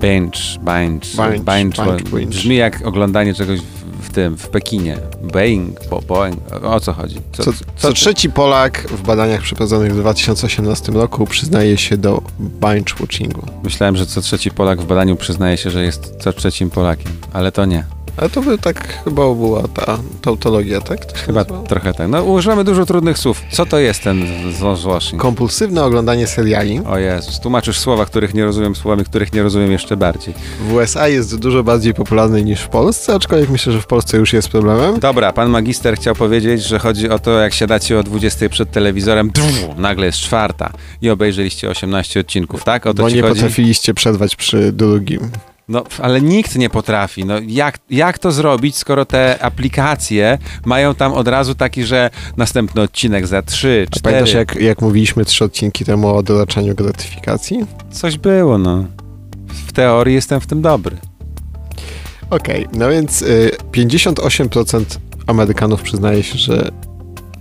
Binge, 0.00 0.38
Binge, 0.60 1.06
binge, 1.38 1.84
binge, 1.84 2.10
binge. 2.10 2.26
Brzmi 2.26 2.56
jak 2.56 2.86
oglądanie 2.86 3.34
czegoś 3.34 3.60
w, 4.00 4.10
tym, 4.10 4.36
w 4.36 4.48
Pekinie. 4.48 4.98
Boeing, 5.22 5.78
bo, 5.90 6.00
Boeing. 6.00 6.36
O 6.64 6.80
co 6.80 6.92
chodzi? 6.92 7.16
Co, 7.32 7.44
Co, 7.44 7.52
co, 7.52 7.64
co 7.76 7.92
trzeci 7.92 8.30
Polak 8.30 8.86
w 8.90 9.02
badaniach 9.02 9.40
przeprowadzonych 9.40 9.94
w 9.94 10.00
2018 10.00 10.92
roku 10.92 11.26
przyznaje 11.26 11.76
się 11.78 11.96
do 11.96 12.22
binge 12.40 12.94
watchingu. 13.00 13.46
Myślałem, 13.64 13.96
że 13.96 14.06
co 14.06 14.20
trzeci 14.20 14.50
Polak 14.50 14.80
w 14.80 14.86
badaniu 14.86 15.16
przyznaje 15.16 15.56
się, 15.56 15.70
że 15.70 15.82
jest 15.82 16.14
co 16.20 16.32
trzecim 16.32 16.70
Polakiem, 16.70 17.12
ale 17.32 17.52
to 17.52 17.64
nie. 17.64 17.84
Ale 18.16 18.30
to 18.30 18.42
by 18.42 18.58
tak 18.58 18.88
chyba 19.04 19.34
była 19.34 19.62
ta 19.68 19.98
tautologia, 20.22 20.80
tak? 20.80 21.04
To 21.04 21.16
Chyba 21.18 21.40
nazywało? 21.40 21.66
trochę 21.66 21.94
tak. 21.94 22.08
No 22.08 22.24
używamy 22.24 22.64
dużo 22.64 22.86
trudnych 22.86 23.18
słów. 23.18 23.42
Co 23.52 23.66
to 23.66 23.78
jest 23.78 24.02
ten 24.02 24.26
z 24.54 24.82
Washington? 24.82 25.18
Kompulsywne 25.20 25.84
oglądanie 25.84 26.26
seriali 26.26 26.80
O 26.88 26.98
Jezus, 26.98 27.40
tłumaczysz 27.40 27.78
słowa, 27.78 28.06
których 28.06 28.34
nie 28.34 28.44
rozumiem, 28.44 28.74
słowami, 28.76 29.04
których 29.04 29.32
nie 29.32 29.42
rozumiem 29.42 29.72
jeszcze 29.72 29.96
bardziej. 29.96 30.34
w 30.68 30.72
USA 30.72 31.08
jest 31.08 31.38
dużo 31.38 31.62
bardziej 31.64 31.94
popularny 31.94 32.42
niż 32.44 32.60
w 32.60 32.68
Polsce, 32.68 33.14
aczkolwiek 33.14 33.50
myślę, 33.50 33.72
że 33.72 33.80
w 33.80 33.86
Polsce 33.86 34.16
już 34.16 34.32
jest 34.32 34.48
problemem. 34.48 35.00
Dobra, 35.00 35.32
pan 35.32 35.50
magister 35.50 35.96
chciał 35.96 36.14
powiedzieć, 36.14 36.62
że 36.62 36.78
chodzi 36.78 37.08
o 37.10 37.18
to, 37.18 37.30
jak 37.30 37.54
siadacie 37.54 37.98
o 37.98 38.02
20 38.02 38.48
przed 38.48 38.70
telewizorem, 38.70 39.30
nagle 39.76 40.06
jest 40.06 40.18
czwarta 40.18 40.72
i 41.02 41.10
obejrzeliście 41.10 41.70
18 41.70 42.20
odcinków, 42.20 42.64
tak? 42.64 42.86
O 42.86 42.94
to 42.94 43.02
Bo 43.02 43.10
ci 43.10 43.16
nie 43.16 43.22
chodzi? 43.22 43.34
potrafiliście 43.34 43.94
przerwać 43.94 44.36
przy 44.36 44.72
drugim. 44.72 45.30
No, 45.68 45.84
ale 46.02 46.20
nikt 46.20 46.56
nie 46.56 46.70
potrafi. 46.70 47.24
No, 47.24 47.34
jak, 47.46 47.78
jak 47.90 48.18
to 48.18 48.32
zrobić, 48.32 48.76
skoro 48.76 49.04
te 49.04 49.38
aplikacje 49.42 50.38
mają 50.64 50.94
tam 50.94 51.12
od 51.12 51.28
razu 51.28 51.54
taki, 51.54 51.84
że 51.84 52.10
następny 52.36 52.82
odcinek 52.82 53.26
za 53.26 53.42
3, 53.42 53.86
A 53.88 53.90
4. 53.96 54.02
pamiętasz, 54.02 54.32
jak, 54.34 54.54
jak 54.56 54.82
mówiliśmy 54.82 55.24
trzy 55.24 55.44
odcinki 55.44 55.84
temu 55.84 56.08
o 56.08 56.22
doraczaniu 56.22 56.74
gratyfikacji? 56.74 57.66
Coś 57.90 58.18
było, 58.18 58.58
no. 58.58 58.84
W 59.66 59.72
teorii 59.72 60.14
jestem 60.14 60.40
w 60.40 60.46
tym 60.46 60.62
dobry. 60.62 60.96
Okej, 62.30 62.66
no 62.72 62.88
więc 62.90 63.22
y, 63.22 63.50
58% 63.72 64.84
Amerykanów 65.26 65.82
przyznaje 65.82 66.22
się, 66.22 66.38
że 66.38 66.70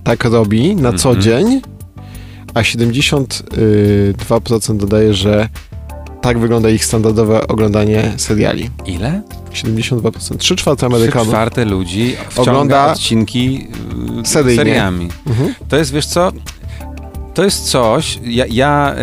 tak 0.04 0.24
robi 0.24 0.76
na 0.76 0.94
co 0.94 1.10
Mhm. 1.10 1.22
dzień, 1.24 1.62
a 2.54 2.60
72% 2.62 4.78
dodaje, 4.78 5.14
że 5.14 5.50
tak 6.26 6.40
wygląda 6.40 6.70
ich 6.70 6.86
standardowe 6.86 7.48
oglądanie 7.48 8.14
seriali. 8.18 8.70
Ile? 8.86 9.22
72%. 9.54 10.38
3 10.38 10.56
czwarte 10.56 10.86
Amerykanów. 10.86 11.28
czwarte 11.28 11.66
ludzi 11.66 12.16
Ogląda 12.36 12.92
odcinki 12.92 13.54
yy, 13.54 14.26
seryjnie. 14.26 14.64
seriami. 14.64 15.10
Mhm. 15.28 15.54
To 15.70 15.78
jest, 15.78 15.94
wiesz 15.94 16.06
co, 16.06 16.32
to 17.34 17.44
jest 17.44 17.70
coś, 17.70 18.20
ja, 18.24 18.46
ja 18.50 18.96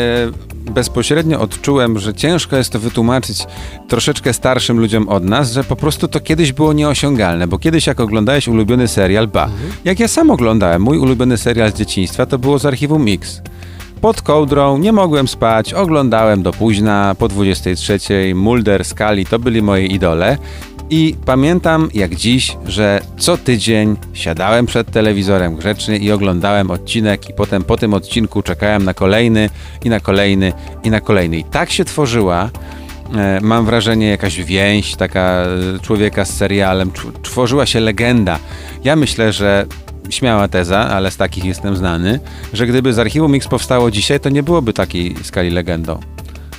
e, 0.66 0.70
bezpośrednio 0.72 1.40
odczułem, 1.40 1.98
że 1.98 2.14
ciężko 2.14 2.56
jest 2.56 2.70
to 2.70 2.78
wytłumaczyć 2.78 3.46
troszeczkę 3.88 4.32
starszym 4.32 4.80
ludziom 4.80 5.08
od 5.08 5.24
nas, 5.24 5.52
że 5.52 5.64
po 5.64 5.76
prostu 5.76 6.08
to 6.08 6.20
kiedyś 6.20 6.52
było 6.52 6.72
nieosiągalne, 6.72 7.46
bo 7.46 7.58
kiedyś 7.58 7.86
jak 7.86 8.00
oglądałeś 8.00 8.48
ulubiony 8.48 8.88
serial, 8.88 9.28
ba, 9.28 9.48
jak 9.84 10.00
ja 10.00 10.08
sam 10.08 10.30
oglądałem, 10.30 10.82
mój 10.82 10.98
ulubiony 10.98 11.38
serial 11.38 11.72
z 11.72 11.74
dzieciństwa 11.74 12.26
to 12.26 12.38
było 12.38 12.58
z 12.58 12.66
archiwum 12.66 13.04
Mix. 13.04 13.42
Pod 14.02 14.22
kołdrą, 14.22 14.78
nie 14.78 14.92
mogłem 14.92 15.28
spać, 15.28 15.74
oglądałem 15.74 16.42
do 16.42 16.52
późna, 16.52 17.14
po 17.18 17.28
23, 17.28 17.98
Mulder, 18.34 18.84
Scully, 18.84 19.24
to 19.24 19.38
byli 19.38 19.62
moje 19.62 19.86
idole. 19.86 20.38
I 20.90 21.16
pamiętam 21.26 21.88
jak 21.94 22.14
dziś, 22.14 22.56
że 22.66 23.00
co 23.18 23.36
tydzień 23.36 23.96
siadałem 24.12 24.66
przed 24.66 24.90
telewizorem 24.90 25.56
grzecznie 25.56 25.96
i 25.96 26.12
oglądałem 26.12 26.70
odcinek 26.70 27.30
i 27.30 27.32
potem 27.32 27.64
po 27.64 27.76
tym 27.76 27.94
odcinku 27.94 28.42
czekałem 28.42 28.84
na 28.84 28.94
kolejny 28.94 29.50
i 29.84 29.90
na 29.90 30.00
kolejny 30.00 30.52
i 30.84 30.90
na 30.90 31.00
kolejny. 31.00 31.38
I 31.38 31.44
tak 31.44 31.70
się 31.70 31.84
tworzyła, 31.84 32.50
e, 33.16 33.40
mam 33.42 33.66
wrażenie, 33.66 34.08
jakaś 34.08 34.40
więź 34.40 34.96
taka 34.96 35.20
e, 35.20 35.46
człowieka 35.82 36.24
z 36.24 36.36
serialem, 36.36 36.90
Tw- 36.90 37.22
tworzyła 37.22 37.66
się 37.66 37.80
legenda. 37.80 38.38
Ja 38.84 38.96
myślę, 38.96 39.32
że 39.32 39.66
śmiała 40.10 40.48
teza, 40.48 40.78
ale 40.78 41.10
z 41.10 41.16
takich 41.16 41.44
jestem 41.44 41.76
znany, 41.76 42.20
że 42.52 42.66
gdyby 42.66 42.92
z 42.92 42.98
Archiwum 42.98 43.32
Mix 43.32 43.48
powstało 43.48 43.90
dzisiaj, 43.90 44.20
to 44.20 44.28
nie 44.28 44.42
byłoby 44.42 44.72
takiej 44.72 45.16
skali 45.22 45.50
legendą. 45.50 46.00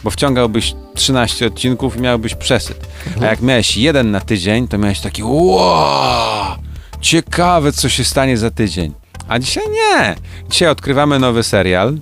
Bo 0.03 0.09
wciągałbyś 0.09 0.75
13 0.95 1.47
odcinków 1.47 1.97
i 1.97 2.01
miałbyś 2.01 2.35
przesyt. 2.35 2.87
A 3.21 3.25
jak 3.25 3.41
miałeś 3.41 3.77
jeden 3.77 4.11
na 4.11 4.19
tydzień, 4.19 4.67
to 4.67 4.77
miałeś 4.77 4.99
taki 4.99 5.23
wow, 5.23 6.55
ciekawe 7.01 7.71
co 7.71 7.89
się 7.89 8.03
stanie 8.03 8.37
za 8.37 8.51
tydzień. 8.51 8.93
A 9.27 9.39
dzisiaj 9.39 9.63
nie. 9.71 10.15
Dzisiaj 10.49 10.69
odkrywamy 10.69 11.19
nowy 11.19 11.43
serial, 11.43 11.97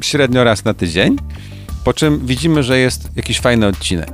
średnio 0.00 0.44
raz 0.44 0.64
na 0.64 0.74
tydzień, 0.74 1.16
po 1.84 1.92
czym 1.92 2.26
widzimy, 2.26 2.62
że 2.62 2.78
jest 2.78 3.08
jakiś 3.16 3.40
fajny 3.40 3.66
odcinek. 3.66 4.10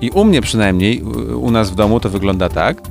I 0.00 0.10
u 0.10 0.24
mnie 0.24 0.42
przynajmniej, 0.42 1.02
u 1.36 1.50
nas 1.50 1.70
w 1.70 1.74
domu 1.74 2.00
to 2.00 2.10
wygląda 2.10 2.48
tak, 2.48 2.82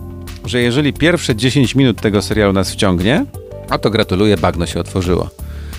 że 0.46 0.62
jeżeli 0.62 0.94
pierwsze 0.94 1.36
10 1.36 1.76
minut 1.76 2.02
tego 2.02 2.22
serialu 2.22 2.54
nas 2.54 2.72
wciągnie, 2.72 3.26
a 3.70 3.78
to 3.78 3.90
gratuluję, 3.90 4.38
bagno 4.38 4.66
się 4.66 4.80
otworzyło. 4.80 5.30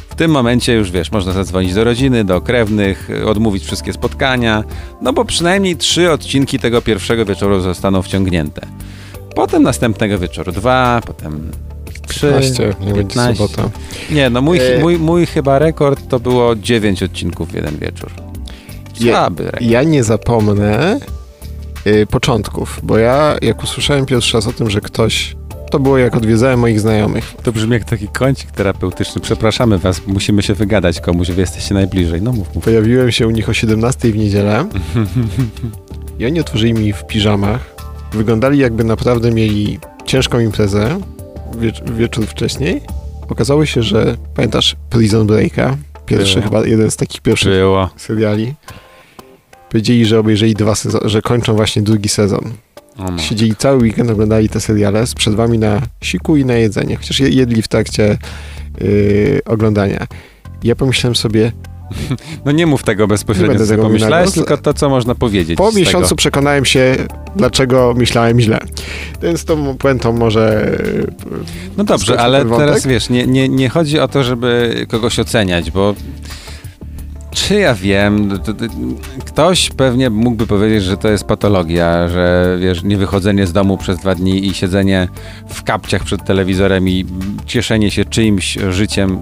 W 0.09 0.15
tym 0.15 0.31
momencie 0.31 0.73
już 0.75 0.91
wiesz, 0.91 1.13
można 1.13 1.33
zadzwonić 1.33 1.75
do 1.75 1.85
rodziny, 1.85 2.25
do 2.25 2.41
krewnych, 2.41 3.09
odmówić 3.27 3.65
wszystkie 3.65 3.93
spotkania, 3.93 4.65
no 5.03 5.13
bo 5.13 5.25
przynajmniej 5.25 5.77
trzy 5.77 6.11
odcinki 6.13 6.59
tego 6.59 6.83
pierwszego 6.83 7.25
wieczoru 7.25 7.61
zostaną 7.61 8.03
wciągnięte. 8.03 8.67
Potem 9.35 9.63
następnego 9.63 10.19
wieczoru 10.19 10.53
dwa, 10.53 11.01
potem 11.07 11.51
trzy, 12.09 12.27
15, 12.27 12.75
nie 12.81 12.87
będzie 12.87 12.95
15. 12.95 13.35
sobota. 13.49 13.71
Nie, 14.11 14.31
no 14.31 14.43
mój, 14.43 14.59
E- 14.59 14.79
mój, 14.81 14.99
mój 14.99 15.27
chyba 15.27 15.59
rekord 15.59 16.09
to 16.09 16.21
było 16.21 16.57
9 16.57 17.03
odcinków 17.03 17.51
w 17.51 17.55
jeden 17.55 17.77
wieczór. 17.79 18.11
Ja- 19.01 19.13
Słaby 19.13 19.45
rekord. 19.45 19.63
Ja 19.63 19.83
nie 19.83 20.05
zapomnę 20.05 20.99
y, 21.87 22.07
początków, 22.07 22.81
bo 22.83 22.99
ja 22.99 23.37
jak 23.43 23.63
usłyszałem 23.63 24.07
pierwszy 24.07 24.37
raz 24.37 24.47
o 24.47 24.53
tym, 24.53 24.71
że 24.71 24.81
ktoś, 24.81 25.37
to 25.71 25.79
było 25.81 25.99
jak 25.99 26.17
odwiedzałem 26.17 26.61
moich 26.61 26.81
znajomych. 26.81 27.35
To 27.43 27.53
brzmi 27.53 27.73
jak 27.73 27.85
taki 27.85 28.09
kącik 28.09 28.51
terapeutyczny. 28.51 29.21
Przepraszamy 29.21 29.79
was, 29.79 30.07
musimy 30.07 30.43
się 30.43 30.55
wygadać 30.55 31.01
komuś, 31.01 31.31
wy 31.31 31.41
jesteście 31.41 31.75
najbliżej. 31.75 32.23
No 32.23 32.33
mów, 32.33 32.55
mów. 32.55 32.65
Pojawiłem 32.65 33.13
się 33.13 33.27
u 33.27 33.31
nich 33.31 33.49
o 33.49 33.53
17 33.53 34.13
w 34.13 34.17
niedzielę 34.17 34.69
i 36.19 36.27
oni 36.27 36.41
otworzyli 36.41 36.75
mi 36.75 36.93
w 36.93 37.05
piżamach 37.07 37.75
wyglądali 38.13 38.59
jakby 38.59 38.85
naprawdę 38.85 39.31
mieli 39.31 39.79
ciężką 40.05 40.39
imprezę 40.41 41.01
wiecz- 41.59 41.91
wieczór 41.91 42.27
wcześniej. 42.27 42.81
Okazało 43.29 43.67
się, 43.67 43.83
że 43.83 44.17
pamiętasz 44.35 44.77
Prison 44.91 45.27
Breaka? 45.27 45.77
Pierwszy 46.07 46.35
Było. 46.41 46.45
chyba, 46.45 46.67
jeden 46.67 46.91
z 46.91 46.97
takich 46.97 47.21
pierwszych 47.21 47.53
Było. 47.53 47.91
seriali. 47.97 48.55
Powiedzieli, 49.73 50.07
że 50.07 50.19
obejrzeli 50.19 50.55
dwa 50.55 50.75
sezony, 50.75 51.09
że 51.09 51.23
kończą 51.23 51.55
właśnie 51.57 51.83
drugi 51.83 52.09
sezon. 52.09 52.53
O. 52.99 53.19
Siedzieli 53.19 53.57
cały 53.57 53.79
weekend, 53.79 54.11
oglądali 54.11 54.49
te 54.49 54.61
seriale 54.61 55.07
z 55.07 55.15
przerwami 55.15 55.59
na 55.59 55.81
siku 56.01 56.37
i 56.37 56.45
na 56.45 56.55
jedzenie, 56.55 56.97
chociaż 56.97 57.21
je- 57.21 57.29
jedli 57.29 57.63
w 57.63 57.69
trakcie 57.69 58.19
yy, 58.81 59.41
oglądania. 59.47 60.07
Ja 60.65 60.77
pomyślałem 60.77 61.17
sobie, 61.17 61.53
no 62.45 62.53
nie 62.53 62.67
mów 62.67 62.83
tego 62.83 63.07
bezpośrednio, 63.07 63.59
co 63.59 63.67
tego 63.67 63.83
pomyślałeś, 63.83 64.31
tylko 64.31 64.57
to, 64.57 64.75
co 64.75 64.89
można 64.89 65.15
powiedzieć 65.15 65.57
po 65.59 65.73
miesiącu 65.73 66.09
tego. 66.09 66.17
przekonałem 66.17 66.65
się, 66.65 66.97
dlaczego 67.37 67.95
myślałem 67.97 68.41
źle. 68.41 68.59
Więc 69.23 69.45
tą 69.45 69.79
puentą 69.79 70.13
może... 70.13 70.77
No 71.77 71.85
dobrze, 71.85 72.21
ale 72.21 72.45
teraz 72.45 72.87
wiesz, 72.87 73.11
nie, 73.11 73.27
nie, 73.27 73.49
nie 73.49 73.69
chodzi 73.69 73.99
o 73.99 74.09
to, 74.09 74.25
żeby 74.25 74.75
kogoś 74.89 75.19
oceniać, 75.19 75.71
bo 75.71 75.95
czy 77.33 77.55
ja 77.55 77.75
wiem, 77.75 78.41
to, 78.45 78.53
ktoś 79.25 79.71
pewnie 79.71 80.11
mógłby 80.11 80.47
powiedzieć, 80.47 80.83
że 80.83 80.97
to 80.97 81.09
jest 81.09 81.25
patologia, 81.25 82.09
że 82.09 82.57
wiesz, 82.61 82.83
niewychodzenie 82.83 83.47
z 83.47 83.53
domu 83.53 83.79
przez 83.79 83.99
dwa 83.99 84.15
dni 84.15 84.47
i 84.47 84.55
siedzenie 84.55 85.09
w 85.49 85.63
kapciach 85.63 86.05
przed 86.05 86.25
telewizorem 86.25 86.89
i 86.89 87.07
cieszenie 87.47 87.91
się 87.91 88.05
czyimś 88.05 88.59
życiem 88.71 89.21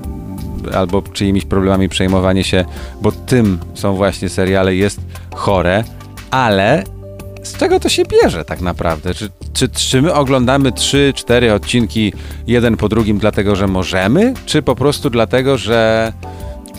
albo 0.74 1.02
czyimiś 1.02 1.44
problemami, 1.44 1.88
przejmowanie 1.88 2.44
się, 2.44 2.64
bo 3.02 3.12
tym 3.12 3.58
są 3.74 3.94
właśnie 3.94 4.28
seriale, 4.28 4.74
jest 4.74 5.00
chore, 5.34 5.84
ale 6.30 6.84
z 7.42 7.56
czego 7.56 7.80
to 7.80 7.88
się 7.88 8.02
bierze 8.04 8.44
tak 8.44 8.60
naprawdę? 8.60 9.14
Czy, 9.14 9.28
czy, 9.52 9.68
czy 9.68 10.02
my 10.02 10.14
oglądamy 10.14 10.72
trzy, 10.72 11.12
cztery 11.16 11.52
odcinki 11.52 12.12
jeden 12.46 12.76
po 12.76 12.88
drugim 12.88 13.18
dlatego, 13.18 13.56
że 13.56 13.66
możemy? 13.66 14.34
Czy 14.46 14.62
po 14.62 14.76
prostu 14.76 15.10
dlatego, 15.10 15.58
że, 15.58 16.12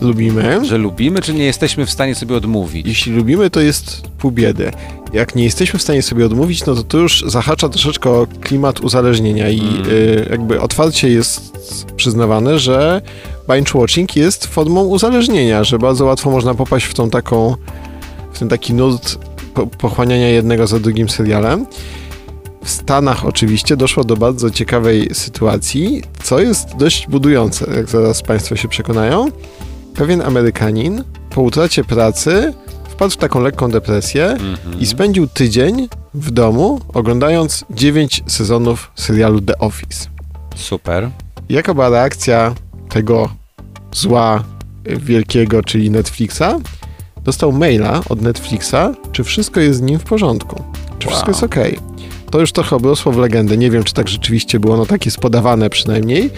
Lubimy. 0.02 0.66
że 0.66 0.78
lubimy, 0.78 1.22
czy 1.22 1.34
nie 1.34 1.44
jesteśmy 1.44 1.86
w 1.86 1.92
stanie 1.92 2.16
sobie 2.16 2.36
odmówić? 2.36 2.88
Jeśli 2.88 3.14
lubimy, 3.14 3.50
to 3.50 3.62
jest 3.62 4.02
pół 4.18 4.32
biedy. 4.32 4.72
Jak 5.14 5.36
nie 5.36 5.44
jesteśmy 5.44 5.80
w 5.80 5.82
stanie 5.82 6.02
sobie 6.02 6.26
odmówić, 6.26 6.66
no 6.66 6.76
to 6.76 6.84
to 6.84 6.98
już 6.98 7.24
zahacza 7.28 7.70
troszeczkę 7.70 8.10
o 8.10 8.28
klimat 8.42 8.80
uzależnienia 8.80 9.50
i 9.50 9.60
Mm. 9.60 9.86
y, 9.90 10.28
jakby 10.32 10.62
otwarcie 10.62 11.10
jest 11.10 11.52
przyznawane, 11.96 12.60
że 12.60 13.02
binge 13.54 13.80
watching 13.80 14.16
jest 14.16 14.46
formą 14.46 14.84
uzależnienia, 14.86 15.64
że 15.64 15.80
bardzo 15.80 16.06
łatwo 16.06 16.32
można 16.32 16.54
popaść 16.54 16.86
w 16.86 16.94
tą 16.94 17.10
taką, 17.10 17.56
w 18.34 18.40
ten 18.40 18.50
taki 18.50 18.74
nurt 18.74 19.18
po, 19.54 19.68
pochłaniania 19.68 20.30
jednego 20.30 20.68
za 20.68 20.80
drugim 20.80 21.10
serialem. 21.10 21.66
W 22.64 22.70
Stanach 22.70 23.26
oczywiście 23.26 23.78
doszło 23.78 24.04
do 24.04 24.18
bardzo 24.18 24.52
ciekawej 24.52 25.10
sytuacji, 25.14 26.04
co 26.24 26.40
jest 26.40 26.76
dość 26.78 27.08
budujące, 27.08 27.74
jak 27.76 27.90
zaraz 27.90 28.22
Państwo 28.22 28.56
się 28.56 28.68
przekonają. 28.68 29.32
Pewien 29.96 30.22
Amerykanin 30.22 31.04
po 31.30 31.42
utracie 31.42 31.84
pracy 31.84 32.54
wpadł 32.90 33.12
w 33.12 33.18
taką 33.18 33.42
lekką 33.42 33.72
depresję 33.72 34.26
Mhm. 34.26 34.80
i 34.80 34.86
spędził 34.86 35.28
tydzień 35.28 35.88
w 36.14 36.32
domu 36.32 36.80
oglądając 36.94 37.66
9 37.70 38.24
sezonów 38.28 38.92
serialu 38.96 39.42
The 39.42 39.58
Office. 39.60 40.10
Super. 40.56 41.10
Jaka 41.50 41.74
była 41.74 41.90
reakcja 41.90 42.56
tego 42.90 43.30
zła 43.94 44.44
y, 44.90 44.98
wielkiego, 44.98 45.64
czyli 45.64 45.92
Netflixa? 45.92 46.44
Dostał 47.24 47.52
maila 47.52 48.02
od 48.10 48.22
Netflixa, 48.22 48.76
czy 49.12 49.24
wszystko 49.24 49.60
jest 49.60 49.80
z 49.80 49.82
nim 49.82 50.00
w 50.00 50.04
porządku, 50.04 50.64
czy 51.00 51.08
Wow. 51.08 51.16
wszystko 51.16 51.32
jest 51.32 51.44
ok. 51.44 51.56
To 52.32 52.40
już 52.40 52.52
trochę 52.52 52.76
obrosło 52.76 53.12
w 53.12 53.18
legendę. 53.18 53.58
Nie 53.58 53.72
wiem, 53.72 53.84
czy 53.84 53.94
tak 53.94 54.08
rzeczywiście 54.08 54.60
było, 54.60 54.78
no 54.78 54.86
tak 54.86 55.06
jest 55.06 55.18
podawane 55.18 55.70
przynajmniej. 55.70 56.30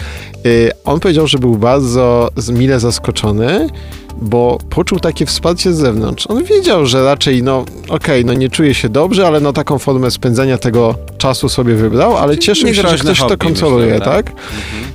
Y, 0.46 0.70
on 0.84 1.00
powiedział, 1.00 1.26
że 1.26 1.38
był 1.38 1.56
bardzo 1.56 2.30
mile 2.52 2.80
zaskoczony, 2.80 3.68
bo 4.16 4.58
poczuł 4.70 5.00
takie 5.00 5.26
wsparcie 5.26 5.72
z 5.72 5.76
zewnątrz. 5.76 6.26
On 6.26 6.44
wiedział, 6.44 6.86
że 6.86 7.04
raczej, 7.04 7.42
no 7.42 7.64
okej, 7.88 8.24
no 8.24 8.34
nie 8.34 8.50
czuje 8.50 8.74
się 8.74 8.88
dobrze, 8.88 9.26
ale 9.26 9.40
no 9.40 9.52
taką 9.52 9.78
formę 9.78 10.10
spędzania 10.10 10.58
tego 10.58 10.94
czasu 11.18 11.48
sobie 11.48 11.74
wybrał, 11.74 12.16
ale 12.16 12.38
cieszył 12.38 12.74
się, 12.74 12.88
że 12.88 12.98
ktoś 12.98 13.18
to 13.18 13.38
kontroluje, 13.38 13.86
myślę, 13.86 14.04
tak? 14.04 14.32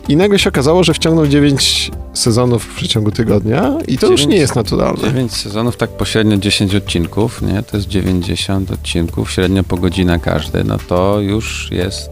I 0.10 0.16
nagle 0.16 0.40
się 0.40 0.50
okazało, 0.50 0.84
że 0.84 0.94
wciągnął 0.94 1.28
9 1.28 1.92
sezonów 2.20 2.64
w 2.64 2.76
przeciągu 2.76 3.12
tygodnia 3.12 3.74
i 3.88 3.98
to 3.98 4.08
już 4.08 4.22
Dziewięć- 4.22 4.32
nie 4.34 4.38
jest 4.38 4.56
naturalne. 4.56 5.02
9 5.04 5.34
sezonów, 5.36 5.78
tak 5.78 5.90
pośrednio 5.90 6.38
10 6.38 6.76
odcinków, 6.76 7.42
nie? 7.42 7.64
To 7.64 7.78
jest 7.78 7.90
90 7.90 8.72
odcinków, 8.72 9.32
średnio 9.32 9.64
po 9.64 9.78
godzina 9.78 10.20
każdy. 10.20 10.64
No 10.64 10.78
to 10.88 11.20
już 11.20 11.68
jest. 11.72 12.10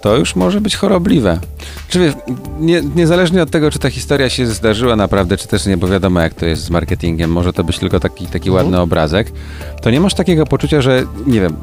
To 0.00 0.16
już 0.16 0.36
może 0.36 0.60
być 0.60 0.76
chorobliwe. 0.76 1.40
Czy 1.88 1.98
wiesz, 1.98 2.14
nie, 2.60 2.82
niezależnie 2.96 3.42
od 3.42 3.50
tego, 3.50 3.70
czy 3.70 3.78
ta 3.78 3.90
historia 3.90 4.30
się 4.30 4.46
zdarzyła 4.46 4.96
naprawdę, 4.96 5.36
czy 5.36 5.48
też 5.48 5.66
nie, 5.66 5.76
bo 5.76 5.88
wiadomo, 5.88 6.20
jak 6.20 6.34
to 6.34 6.46
jest 6.46 6.62
z 6.64 6.70
marketingiem, 6.70 7.30
może 7.32 7.52
to 7.52 7.64
być 7.64 7.78
tylko 7.78 8.00
taki, 8.00 8.26
taki 8.26 8.48
Mhm. 8.48 8.54
ładny 8.66 8.80
obrazek, 8.80 9.32
to 9.82 9.90
nie 9.90 10.00
masz 10.00 10.14
takiego 10.14 10.46
poczucia, 10.46 10.80
że 10.82 11.04
nie 11.26 11.40
wiem. 11.40 11.56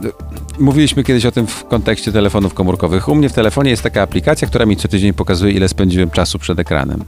Mówiliśmy 0.59 1.03
kiedyś 1.03 1.25
o 1.25 1.31
tym 1.31 1.47
w 1.47 1.65
kontekście 1.65 2.11
telefonów 2.11 2.53
komórkowych. 2.53 3.07
U 3.07 3.15
mnie 3.15 3.29
w 3.29 3.33
telefonie 3.33 3.69
jest 3.69 3.83
taka 3.83 4.01
aplikacja, 4.01 4.47
która 4.47 4.65
mi 4.65 4.77
co 4.77 4.87
tydzień 4.87 5.13
pokazuje, 5.13 5.53
ile 5.53 5.69
spędziłem 5.69 6.09
czasu 6.09 6.39
przed 6.39 6.59
ekranem 6.59 7.03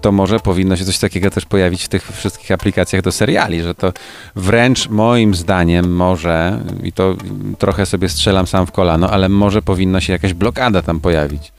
to 0.00 0.12
może 0.12 0.40
powinno 0.40 0.76
się 0.76 0.84
coś 0.84 0.98
takiego 0.98 1.30
też 1.30 1.44
pojawić 1.44 1.84
w 1.84 1.88
tych 1.88 2.12
wszystkich 2.12 2.50
aplikacjach 2.50 3.02
do 3.02 3.12
seriali, 3.12 3.62
że 3.62 3.74
to 3.74 3.92
wręcz 4.36 4.88
moim 4.88 5.34
zdaniem 5.34 5.96
może, 5.96 6.60
i 6.82 6.92
to 6.92 7.16
trochę 7.58 7.86
sobie 7.86 8.08
strzelam 8.08 8.46
sam 8.46 8.66
w 8.66 8.72
kolano, 8.72 9.10
ale 9.10 9.28
może 9.28 9.62
powinno 9.62 10.00
się 10.00 10.12
jakaś 10.12 10.34
blokada 10.34 10.82
tam 10.82 11.00
pojawić. 11.00 11.52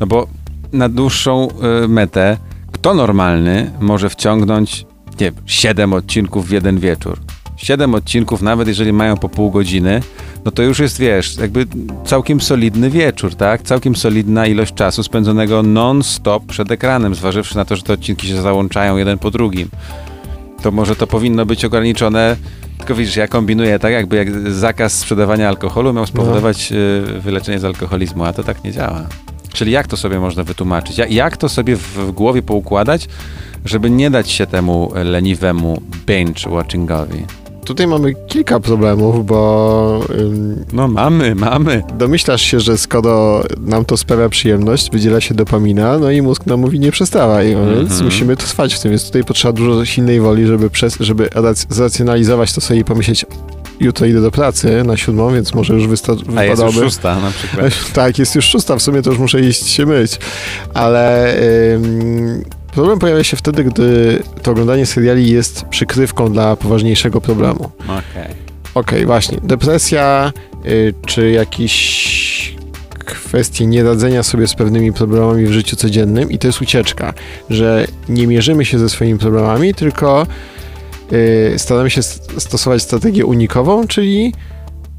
No 0.00 0.06
bo 0.06 0.26
na 0.72 0.88
dłuższą 0.88 1.48
y, 1.84 1.88
metę, 1.88 2.36
kto 2.72 2.94
normalny 2.94 3.72
może 3.80 4.10
wciągnąć, 4.10 4.86
nie 5.20 5.32
wiem, 5.32 5.34
7 5.46 5.92
odcinków 5.92 6.48
w 6.48 6.50
jeden 6.50 6.78
wieczór? 6.78 7.18
7 7.58 7.94
odcinków, 7.94 8.42
nawet 8.42 8.68
jeżeli 8.68 8.92
mają 8.92 9.16
po 9.16 9.28
pół 9.28 9.50
godziny, 9.50 10.00
no 10.44 10.50
to 10.50 10.62
już 10.62 10.78
jest, 10.78 10.98
wiesz, 10.98 11.36
jakby 11.36 11.66
całkiem 12.04 12.40
solidny 12.40 12.90
wieczór, 12.90 13.34
tak? 13.34 13.62
Całkiem 13.62 13.96
solidna 13.96 14.46
ilość 14.46 14.74
czasu 14.74 15.02
spędzonego 15.02 15.62
non-stop 15.62 16.46
przed 16.46 16.70
ekranem, 16.70 17.14
zważywszy 17.14 17.56
na 17.56 17.64
to, 17.64 17.76
że 17.76 17.82
te 17.82 17.92
odcinki 17.92 18.26
się 18.26 18.42
załączają 18.42 18.96
jeden 18.96 19.18
po 19.18 19.30
drugim. 19.30 19.68
To 20.62 20.70
może 20.70 20.96
to 20.96 21.06
powinno 21.06 21.46
być 21.46 21.64
ograniczone, 21.64 22.36
tylko 22.78 22.94
widzisz, 22.94 23.16
ja 23.16 23.28
kombinuję 23.28 23.78
tak, 23.78 23.92
jakby 23.92 24.16
jak 24.16 24.52
zakaz 24.52 24.92
sprzedawania 24.92 25.48
alkoholu 25.48 25.92
miał 25.92 26.06
spowodować 26.06 26.72
y, 26.72 27.20
wyleczenie 27.20 27.58
z 27.58 27.64
alkoholizmu, 27.64 28.24
a 28.24 28.32
to 28.32 28.42
tak 28.42 28.64
nie 28.64 28.72
działa. 28.72 29.06
Czyli 29.52 29.72
jak 29.72 29.86
to 29.86 29.96
sobie 29.96 30.20
można 30.20 30.44
wytłumaczyć? 30.44 30.98
Jak, 30.98 31.12
jak 31.12 31.36
to 31.36 31.48
sobie 31.48 31.76
w, 31.76 32.12
głowie 32.12 32.42
poukładać, 32.42 33.08
żeby 33.64 33.90
nie 33.90 34.10
dać 34.10 34.30
się 34.30 34.46
temu 34.46 34.92
leniwemu 34.94 35.82
binge-watchingowi? 36.06 37.47
Tutaj 37.68 37.86
mamy 37.86 38.14
kilka 38.26 38.60
problemów, 38.60 39.26
bo 39.26 40.00
ym, 40.10 40.64
No 40.72 40.88
mamy, 40.88 41.34
mamy. 41.34 41.82
domyślasz 41.98 42.42
się, 42.42 42.60
że 42.60 42.78
skoro 42.78 43.42
nam 43.60 43.84
to 43.84 43.96
sprawia 43.96 44.28
przyjemność, 44.28 44.90
wydziela 44.90 45.20
się 45.20 45.34
dopamina, 45.34 45.98
no 45.98 46.10
i 46.10 46.22
mózg 46.22 46.46
nam 46.46 46.60
mówi 46.60 46.80
nie 46.80 46.92
przestawaj, 46.92 47.54
no 47.56 47.66
więc 47.76 47.90
Mhm. 47.90 48.04
musimy 48.04 48.36
trwać 48.36 48.74
w 48.74 48.80
tym, 48.80 48.90
więc 48.90 49.06
tutaj 49.06 49.24
potrzeba 49.24 49.52
dużo 49.52 49.84
silnej 49.84 50.20
woli, 50.20 50.46
żeby, 50.46 50.70
przez, 50.70 50.96
żeby 51.00 51.26
rac- 51.26 51.66
zracjonalizować 51.70 52.52
to 52.52 52.60
sobie 52.60 52.80
i 52.80 52.84
pomyśleć 52.84 53.26
jutro 53.80 54.06
idę 54.06 54.20
do 54.20 54.30
pracy 54.30 54.84
na 54.84 54.96
siódmą, 54.96 55.32
więc 55.34 55.54
może 55.54 55.74
już 55.74 55.86
wysta- 55.88 56.12
A 56.36 56.44
jest 56.44 56.62
już 56.62 56.74
szósta 56.74 57.20
na 57.20 57.30
przykład. 57.30 57.72
Tak, 57.94 58.18
jest 58.18 58.34
już 58.34 58.44
szósta, 58.44 58.76
w 58.76 58.82
sumie 58.82 59.02
to 59.02 59.10
już 59.10 59.18
muszę 59.18 59.40
iść 59.40 59.68
się 59.68 59.86
myć. 59.86 60.18
Ale 60.74 61.34
ym, 61.74 62.44
problem 62.78 62.98
pojawia 62.98 63.24
się 63.24 63.36
wtedy, 63.36 63.64
gdy 63.64 64.18
to 64.42 64.50
oglądanie 64.50 64.86
seriali 64.86 65.30
jest 65.30 65.64
przykrywką 65.64 66.32
dla 66.32 66.56
poważniejszego 66.56 67.20
problemu. 67.20 67.70
Okej. 67.84 68.34
Okej, 68.74 69.06
właśnie. 69.06 69.38
Depresja, 69.42 70.32
y, 70.66 70.94
czy 71.06 71.30
jakieś 71.30 72.56
kwestie 73.04 73.66
nieradzenia 73.66 74.22
sobie 74.22 74.46
z 74.46 74.54
pewnymi 74.54 74.92
problemami 74.92 75.46
w 75.46 75.52
życiu 75.52 75.76
codziennym 75.76 76.30
i 76.30 76.38
to 76.38 76.46
jest 76.46 76.62
ucieczka, 76.62 77.14
że 77.50 77.86
nie 78.08 78.26
mierzymy 78.26 78.64
się 78.64 78.78
ze 78.78 78.88
swoimi 78.88 79.18
problemami, 79.18 79.74
tylko 79.74 80.26
y, 81.12 81.54
staramy 81.56 81.90
się 81.90 82.02
st- 82.02 82.42
stosować 82.42 82.82
strategię 82.82 83.26
unikową, 83.26 83.86
czyli 83.86 84.32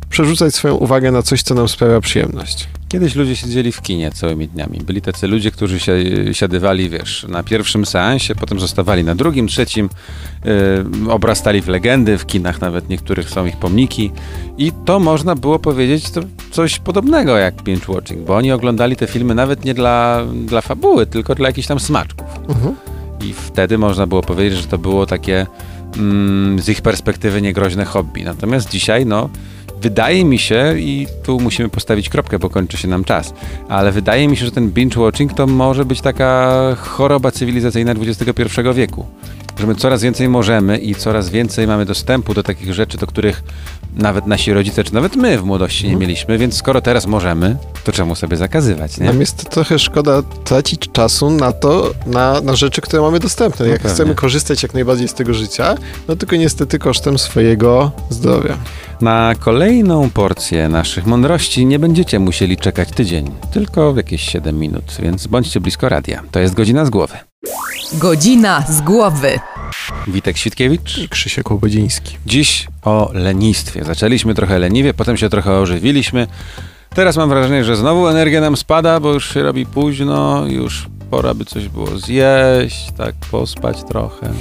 przerzucać 0.09 0.55
swoją 0.55 0.75
uwagę 0.75 1.11
na 1.11 1.21
coś, 1.21 1.43
co 1.43 1.55
nam 1.55 1.67
sprawia 1.67 2.01
przyjemność. 2.01 2.67
Kiedyś 2.89 3.15
ludzie 3.15 3.35
siedzieli 3.35 3.71
w 3.71 3.81
kinie 3.81 4.11
całymi 4.11 4.47
dniami. 4.47 4.79
Byli 4.79 5.01
tacy 5.01 5.27
ludzie, 5.27 5.51
którzy 5.51 5.79
się 5.79 5.93
siadywali, 6.31 6.89
wiesz, 6.89 7.25
na 7.29 7.43
pierwszym 7.43 7.85
seansie, 7.85 8.35
potem 8.35 8.59
zostawali 8.59 9.03
na 9.03 9.15
drugim, 9.15 9.47
trzecim, 9.47 9.89
yy, 10.45 11.11
obrastali 11.11 11.61
w 11.61 11.67
legendy, 11.67 12.17
w 12.17 12.25
kinach 12.25 12.61
nawet 12.61 12.89
niektórych 12.89 13.29
są 13.29 13.45
ich 13.45 13.57
pomniki 13.57 14.11
i 14.57 14.71
to 14.85 14.99
można 14.99 15.35
było 15.35 15.59
powiedzieć 15.59 16.09
to 16.09 16.21
coś 16.51 16.79
podobnego 16.79 17.37
jak 17.37 17.55
binge-watching, 17.55 18.25
bo 18.25 18.35
oni 18.35 18.51
oglądali 18.51 18.95
te 18.95 19.07
filmy 19.07 19.35
nawet 19.35 19.65
nie 19.65 19.73
dla, 19.73 20.25
dla 20.45 20.61
fabuły, 20.61 21.05
tylko 21.05 21.35
dla 21.35 21.49
jakichś 21.49 21.67
tam 21.67 21.79
smaczków. 21.79 22.27
Mhm. 22.49 22.75
I 23.21 23.33
wtedy 23.33 23.77
można 23.77 24.07
było 24.07 24.21
powiedzieć, 24.21 24.59
że 24.59 24.67
to 24.67 24.77
było 24.77 25.05
takie 25.05 25.47
mm, 25.97 26.59
z 26.59 26.69
ich 26.69 26.81
perspektywy 26.81 27.41
niegroźne 27.41 27.85
hobby. 27.85 28.23
Natomiast 28.23 28.69
dzisiaj, 28.69 29.05
no, 29.05 29.29
wydaje 29.81 30.25
mi 30.25 30.39
się, 30.39 30.79
i 30.79 31.07
tu 31.23 31.39
musimy 31.39 31.69
postawić 31.69 32.09
kropkę, 32.09 32.39
bo 32.39 32.49
kończy 32.49 32.77
się 32.77 32.87
nam 32.87 33.03
czas, 33.03 33.33
ale 33.69 33.91
wydaje 33.91 34.27
mi 34.27 34.37
się, 34.37 34.45
że 34.45 34.51
ten 34.51 34.71
binge-watching 34.71 35.33
to 35.33 35.47
może 35.47 35.85
być 35.85 36.01
taka 36.01 36.51
choroba 36.79 37.31
cywilizacyjna 37.31 37.91
XXI 37.91 38.43
wieku. 38.73 39.05
Że 39.59 39.67
my 39.67 39.75
coraz 39.75 40.03
więcej 40.03 40.29
możemy 40.29 40.77
i 40.77 40.95
coraz 40.95 41.29
więcej 41.29 41.67
mamy 41.67 41.85
dostępu 41.85 42.33
do 42.33 42.43
takich 42.43 42.73
rzeczy, 42.73 42.97
do 42.97 43.07
których 43.07 43.43
nawet 43.95 44.27
nasi 44.27 44.53
rodzice, 44.53 44.83
czy 44.83 44.93
nawet 44.93 45.15
my 45.15 45.37
w 45.37 45.43
młodości 45.43 45.87
nie 45.87 45.95
mieliśmy, 45.95 46.37
więc 46.37 46.55
skoro 46.55 46.81
teraz 46.81 47.07
możemy, 47.07 47.57
to 47.83 47.91
czemu 47.91 48.15
sobie 48.15 48.37
zakazywać, 48.37 48.97
nie? 48.97 49.05
Nam 49.05 49.19
jest 49.19 49.49
trochę 49.49 49.79
szkoda 49.79 50.21
tracić 50.43 50.91
czasu 50.91 51.29
na 51.29 51.51
to, 51.51 51.91
na, 52.05 52.41
na 52.41 52.55
rzeczy, 52.55 52.81
które 52.81 53.01
mamy 53.01 53.19
dostępne. 53.19 53.65
No 53.65 53.71
Jak 53.71 53.81
pewnie. 53.81 53.93
chcemy 53.95 54.15
korzystać 54.15 54.63
jak 54.63 54.73
najbardziej 54.73 55.07
z 55.07 55.13
tego 55.13 55.33
życia, 55.33 55.75
no 56.07 56.15
tylko 56.15 56.35
niestety 56.35 56.79
kosztem 56.79 57.17
swojego 57.19 57.91
zdrowia. 58.09 58.57
Na 59.01 59.33
kolejną 59.39 60.09
porcję 60.09 60.69
naszych 60.69 61.05
mądrości 61.05 61.65
nie 61.65 61.79
będziecie 61.79 62.19
musieli 62.19 62.57
czekać 62.57 62.89
tydzień, 62.89 63.31
tylko 63.51 63.93
jakieś 63.97 64.21
7 64.21 64.59
minut, 64.59 64.83
więc 64.99 65.27
bądźcie 65.27 65.59
blisko 65.61 65.89
radia. 65.89 66.23
To 66.31 66.39
jest 66.39 66.53
godzina 66.53 66.85
z 66.85 66.89
głowy. 66.89 67.13
Godzina 67.93 68.63
z 68.69 68.81
głowy. 68.81 69.39
Witek 70.07 70.37
Świtkiewicz. 70.37 70.97
I 70.97 71.09
Krzysiek 71.09 71.51
Łobodziński. 71.51 72.17
Dziś 72.25 72.67
o 72.83 73.11
lenistwie. 73.13 73.83
Zaczęliśmy 73.83 74.35
trochę 74.35 74.59
leniwie, 74.59 74.93
potem 74.93 75.17
się 75.17 75.29
trochę 75.29 75.51
ożywiliśmy. 75.51 76.27
Teraz 76.95 77.17
mam 77.17 77.29
wrażenie, 77.29 77.63
że 77.63 77.75
znowu 77.75 78.07
energia 78.07 78.41
nam 78.41 78.57
spada, 78.57 78.99
bo 78.99 79.13
już 79.13 79.33
się 79.33 79.43
robi 79.43 79.65
późno, 79.65 80.45
już 80.47 80.87
pora 81.11 81.33
by 81.33 81.45
coś 81.45 81.67
było 81.67 81.97
zjeść, 81.97 82.91
tak 82.97 83.15
pospać 83.31 83.83
trochę. 83.83 84.33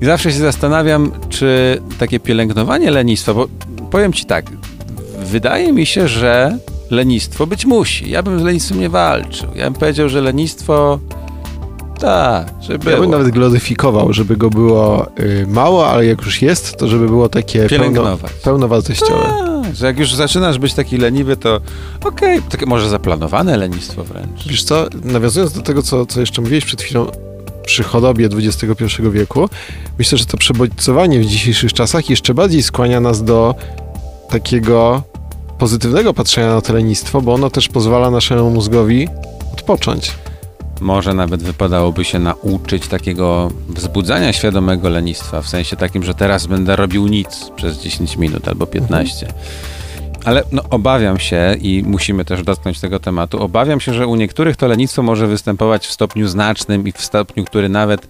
I 0.00 0.04
zawsze 0.04 0.32
się 0.32 0.38
zastanawiam, 0.38 1.12
czy 1.28 1.80
takie 1.98 2.20
pielęgnowanie 2.20 2.90
lenistwa, 2.90 3.34
bo 3.34 3.48
powiem 3.90 4.12
ci 4.12 4.24
tak, 4.24 4.46
wydaje 5.18 5.72
mi 5.72 5.86
się, 5.86 6.08
że 6.08 6.58
lenistwo 6.90 7.46
być 7.46 7.66
musi. 7.66 8.10
Ja 8.10 8.22
bym 8.22 8.40
z 8.40 8.42
lenistwem 8.42 8.80
nie 8.80 8.88
walczył. 8.88 9.48
Ja 9.54 9.64
bym 9.64 9.74
powiedział, 9.74 10.08
że 10.08 10.20
lenistwo 10.20 10.98
tak, 11.98 12.48
żeby 12.60 12.90
Ja 12.90 13.00
bym 13.00 13.10
nawet 13.10 13.30
gloryfikował, 13.30 14.12
żeby 14.12 14.36
go 14.36 14.50
było 14.50 15.06
y, 15.20 15.46
mało, 15.48 15.88
ale 15.88 16.06
jak 16.06 16.22
już 16.22 16.42
jest, 16.42 16.76
to 16.76 16.88
żeby 16.88 17.06
było 17.06 17.28
takie 17.28 17.68
pełno, 17.68 18.18
pełnowartościowe. 18.44 19.22
Tak, 19.64 19.74
że 19.74 19.86
jak 19.86 19.98
już 19.98 20.14
zaczynasz 20.14 20.58
być 20.58 20.74
taki 20.74 20.98
leniwy, 20.98 21.36
to 21.36 21.60
okej, 22.04 22.42
takie 22.42 22.66
może 22.66 22.88
zaplanowane 22.88 23.56
lenistwo 23.56 24.04
wręcz. 24.04 24.48
Wiesz 24.48 24.64
co, 24.64 24.86
nawiązując 25.04 25.52
do 25.52 25.62
tego, 25.62 25.82
co, 25.82 26.06
co 26.06 26.20
jeszcze 26.20 26.42
mówiłeś 26.42 26.64
przed 26.64 26.82
chwilą 26.82 27.06
przy 27.66 27.82
chorobie 27.82 28.28
XXI 28.32 28.84
wieku, 29.12 29.48
myślę, 29.98 30.18
że 30.18 30.26
to 30.26 30.36
przebodźcowanie 30.36 31.20
w 31.20 31.26
dzisiejszych 31.26 31.72
czasach 31.72 32.10
jeszcze 32.10 32.34
bardziej 32.34 32.62
skłania 32.62 33.00
nas 33.00 33.24
do 33.24 33.54
takiego 34.30 35.02
pozytywnego 35.58 36.14
patrzenia 36.14 36.54
na 36.54 36.60
to 36.60 36.72
lenistwo, 36.72 37.22
bo 37.22 37.34
ono 37.34 37.50
też 37.50 37.68
pozwala 37.68 38.10
naszemu 38.10 38.50
mózgowi 38.50 39.08
odpocząć. 39.52 40.10
Może 40.80 41.14
nawet 41.14 41.42
wypadałoby 41.42 42.04
się 42.04 42.18
nauczyć 42.18 42.88
takiego 42.88 43.50
wzbudzania 43.68 44.32
świadomego 44.32 44.88
lenistwa, 44.88 45.42
w 45.42 45.48
sensie 45.48 45.76
takim, 45.76 46.02
że 46.04 46.14
teraz 46.14 46.46
będę 46.46 46.76
robił 46.76 47.06
nic 47.06 47.50
przez 47.56 47.78
10 47.78 48.16
minut 48.16 48.48
albo 48.48 48.66
15. 48.66 49.28
Ale 50.24 50.42
no, 50.52 50.62
obawiam 50.70 51.18
się 51.18 51.56
i 51.60 51.82
musimy 51.86 52.24
też 52.24 52.42
dotknąć 52.42 52.80
tego 52.80 53.00
tematu. 53.00 53.42
Obawiam 53.42 53.80
się, 53.80 53.94
że 53.94 54.06
u 54.06 54.16
niektórych 54.16 54.56
to 54.56 54.66
lenistwo 54.68 55.02
może 55.02 55.26
występować 55.26 55.86
w 55.86 55.92
stopniu 55.92 56.28
znacznym 56.28 56.88
i 56.88 56.92
w 56.92 57.00
stopniu, 57.00 57.44
który 57.44 57.68
nawet 57.68 58.06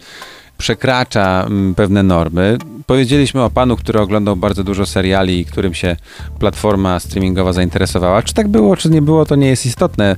przekracza 0.58 1.44
mm, 1.46 1.74
pewne 1.74 2.02
normy. 2.02 2.58
Powiedzieliśmy 2.86 3.42
o 3.42 3.50
panu, 3.50 3.76
który 3.76 4.00
oglądał 4.00 4.36
bardzo 4.36 4.64
dużo 4.64 4.86
seriali 4.86 5.38
i 5.40 5.44
którym 5.44 5.74
się 5.74 5.96
platforma 6.38 7.00
streamingowa 7.00 7.52
zainteresowała. 7.52 8.22
Czy 8.22 8.34
tak 8.34 8.48
było, 8.48 8.76
czy 8.76 8.90
nie 8.90 9.02
było, 9.02 9.24
to 9.24 9.36
nie 9.36 9.48
jest 9.48 9.66
istotne. 9.66 10.16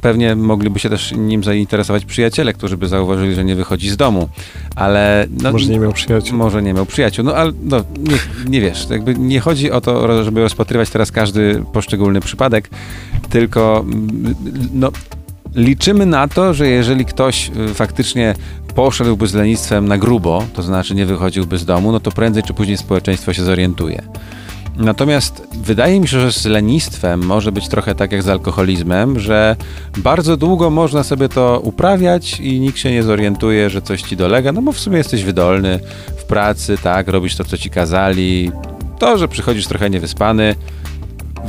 Pewnie 0.00 0.36
mogliby 0.36 0.78
się 0.78 0.90
też 0.90 1.12
nim 1.12 1.44
zainteresować 1.44 2.04
przyjaciele, 2.04 2.52
którzy 2.52 2.76
by 2.76 2.88
zauważyli, 2.88 3.34
że 3.34 3.44
nie 3.44 3.54
wychodzi 3.54 3.90
z 3.90 3.96
domu. 3.96 4.28
Ale 4.76 5.26
no, 5.42 5.52
Może 5.52 5.66
nie 5.66 5.78
miał 5.78 5.92
przyjaciół. 5.92 6.38
może 6.38 6.62
nie 6.62 6.74
miał 6.74 6.86
przyjaciół, 6.86 7.24
no 7.24 7.34
ale 7.34 7.52
no, 7.62 7.84
nie, 7.98 8.16
nie 8.50 8.60
wiesz, 8.60 8.86
jakby 8.90 9.14
nie 9.14 9.40
chodzi 9.40 9.70
o 9.70 9.80
to, 9.80 10.24
żeby 10.24 10.40
rozpatrywać 10.40 10.90
teraz 10.90 11.12
każdy 11.12 11.64
poszczególny 11.72 12.20
przypadek, 12.20 12.70
tylko 13.30 13.80
mm, 13.86 14.34
no, 14.72 14.90
liczymy 15.54 16.06
na 16.06 16.28
to, 16.28 16.54
że 16.54 16.68
jeżeli 16.68 17.04
ktoś 17.04 17.50
y, 17.70 17.74
faktycznie 17.74 18.34
poszedłby 18.74 19.26
z 19.26 19.34
lenistwem 19.34 19.88
na 19.88 19.98
grubo, 19.98 20.44
to 20.54 20.62
znaczy 20.62 20.94
nie 20.94 21.06
wychodziłby 21.06 21.58
z 21.58 21.64
domu, 21.64 21.92
no 21.92 22.00
to 22.00 22.10
prędzej 22.10 22.42
czy 22.42 22.54
później 22.54 22.76
społeczeństwo 22.76 23.32
się 23.32 23.44
zorientuje. 23.44 24.02
Natomiast 24.76 25.48
wydaje 25.62 26.00
mi 26.00 26.08
się, 26.08 26.20
że 26.20 26.32
z 26.32 26.44
lenistwem 26.44 27.26
może 27.26 27.52
być 27.52 27.68
trochę 27.68 27.94
tak 27.94 28.12
jak 28.12 28.22
z 28.22 28.28
alkoholizmem, 28.28 29.20
że 29.20 29.56
bardzo 29.96 30.36
długo 30.36 30.70
można 30.70 31.02
sobie 31.02 31.28
to 31.28 31.60
uprawiać 31.64 32.40
i 32.40 32.60
nikt 32.60 32.78
się 32.78 32.90
nie 32.90 33.02
zorientuje, 33.02 33.70
że 33.70 33.82
coś 33.82 34.02
ci 34.02 34.16
dolega, 34.16 34.52
no 34.52 34.62
bo 34.62 34.72
w 34.72 34.80
sumie 34.80 34.98
jesteś 34.98 35.24
wydolny 35.24 35.80
w 36.16 36.24
pracy, 36.24 36.78
tak, 36.82 37.08
robisz 37.08 37.36
to, 37.36 37.44
co 37.44 37.58
ci 37.58 37.70
kazali. 37.70 38.52
To, 38.98 39.18
że 39.18 39.28
przychodzisz 39.28 39.66
trochę 39.66 39.90
niewyspany, 39.90 40.54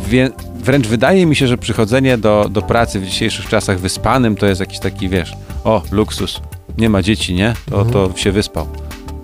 wie, 0.08 0.30
wręcz 0.56 0.88
wydaje 0.88 1.26
mi 1.26 1.36
się, 1.36 1.48
że 1.48 1.58
przychodzenie 1.58 2.18
do, 2.18 2.48
do 2.50 2.62
pracy 2.62 3.00
w 3.00 3.06
dzisiejszych 3.06 3.50
czasach 3.50 3.80
wyspanym 3.80 4.36
to 4.36 4.46
jest 4.46 4.60
jakiś 4.60 4.80
taki, 4.80 5.10
wiesz, 5.10 5.34
o, 5.64 5.82
luksus, 5.92 6.42
nie 6.78 6.90
ma 6.90 7.02
dzieci, 7.02 7.34
nie? 7.34 7.54
To, 7.70 7.86
to 7.86 8.12
się 8.16 8.32
wyspał. 8.32 8.68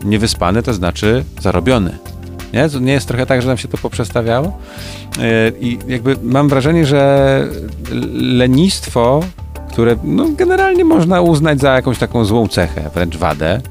Niewyspany 0.03 0.63
to 0.63 0.73
znaczy 0.73 1.23
zarobiony. 1.41 1.97
Nie? 2.53 2.69
Nie 2.81 2.93
jest 2.93 3.07
trochę 3.07 3.25
tak, 3.25 3.41
że 3.41 3.47
nam 3.47 3.57
się 3.57 3.67
to 3.67 3.77
poprzestawiało? 3.77 4.57
Yy, 5.17 5.23
I 5.59 5.79
jakby 5.87 6.17
mam 6.23 6.49
wrażenie, 6.49 6.85
że 6.85 7.43
lenistwo, 8.13 9.23
które 9.69 9.95
no, 10.03 10.25
generalnie 10.29 10.85
można 10.85 11.21
uznać 11.21 11.59
za 11.59 11.75
jakąś 11.75 11.97
taką 11.97 12.25
złą 12.25 12.47
cechę, 12.47 12.89
wręcz 12.93 13.17
wadę, 13.17 13.61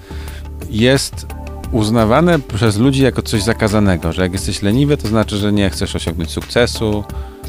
jest 0.71 1.27
uznawane 1.73 2.39
przez 2.39 2.77
ludzi 2.77 3.03
jako 3.03 3.23
coś 3.23 3.43
zakazanego, 3.43 4.13
że 4.13 4.23
jak 4.23 4.33
jesteś 4.33 4.63
leniwy, 4.63 4.97
to 4.97 5.09
znaczy, 5.09 5.37
że 5.37 5.53
nie 5.53 5.71
chcesz 5.71 5.97
osiągnąć 5.97 6.31
sukcesu, 6.31 7.05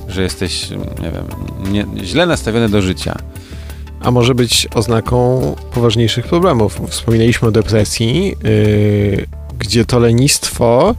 że 0.07 0.23
jesteś, 0.23 0.69
nie 0.71 1.11
wiem, 1.11 1.25
nie, 1.71 2.05
źle 2.05 2.25
nastawiony 2.25 2.69
do 2.69 2.81
życia. 2.81 3.15
A 4.01 4.11
może 4.11 4.35
być 4.35 4.67
oznaką 4.73 5.41
poważniejszych 5.73 6.27
problemów. 6.27 6.81
Wspominaliśmy 6.89 7.47
o 7.47 7.51
depresji, 7.51 8.35
yy, 8.43 9.27
gdzie 9.59 9.85
to 9.85 9.99
lenistwo 9.99 10.95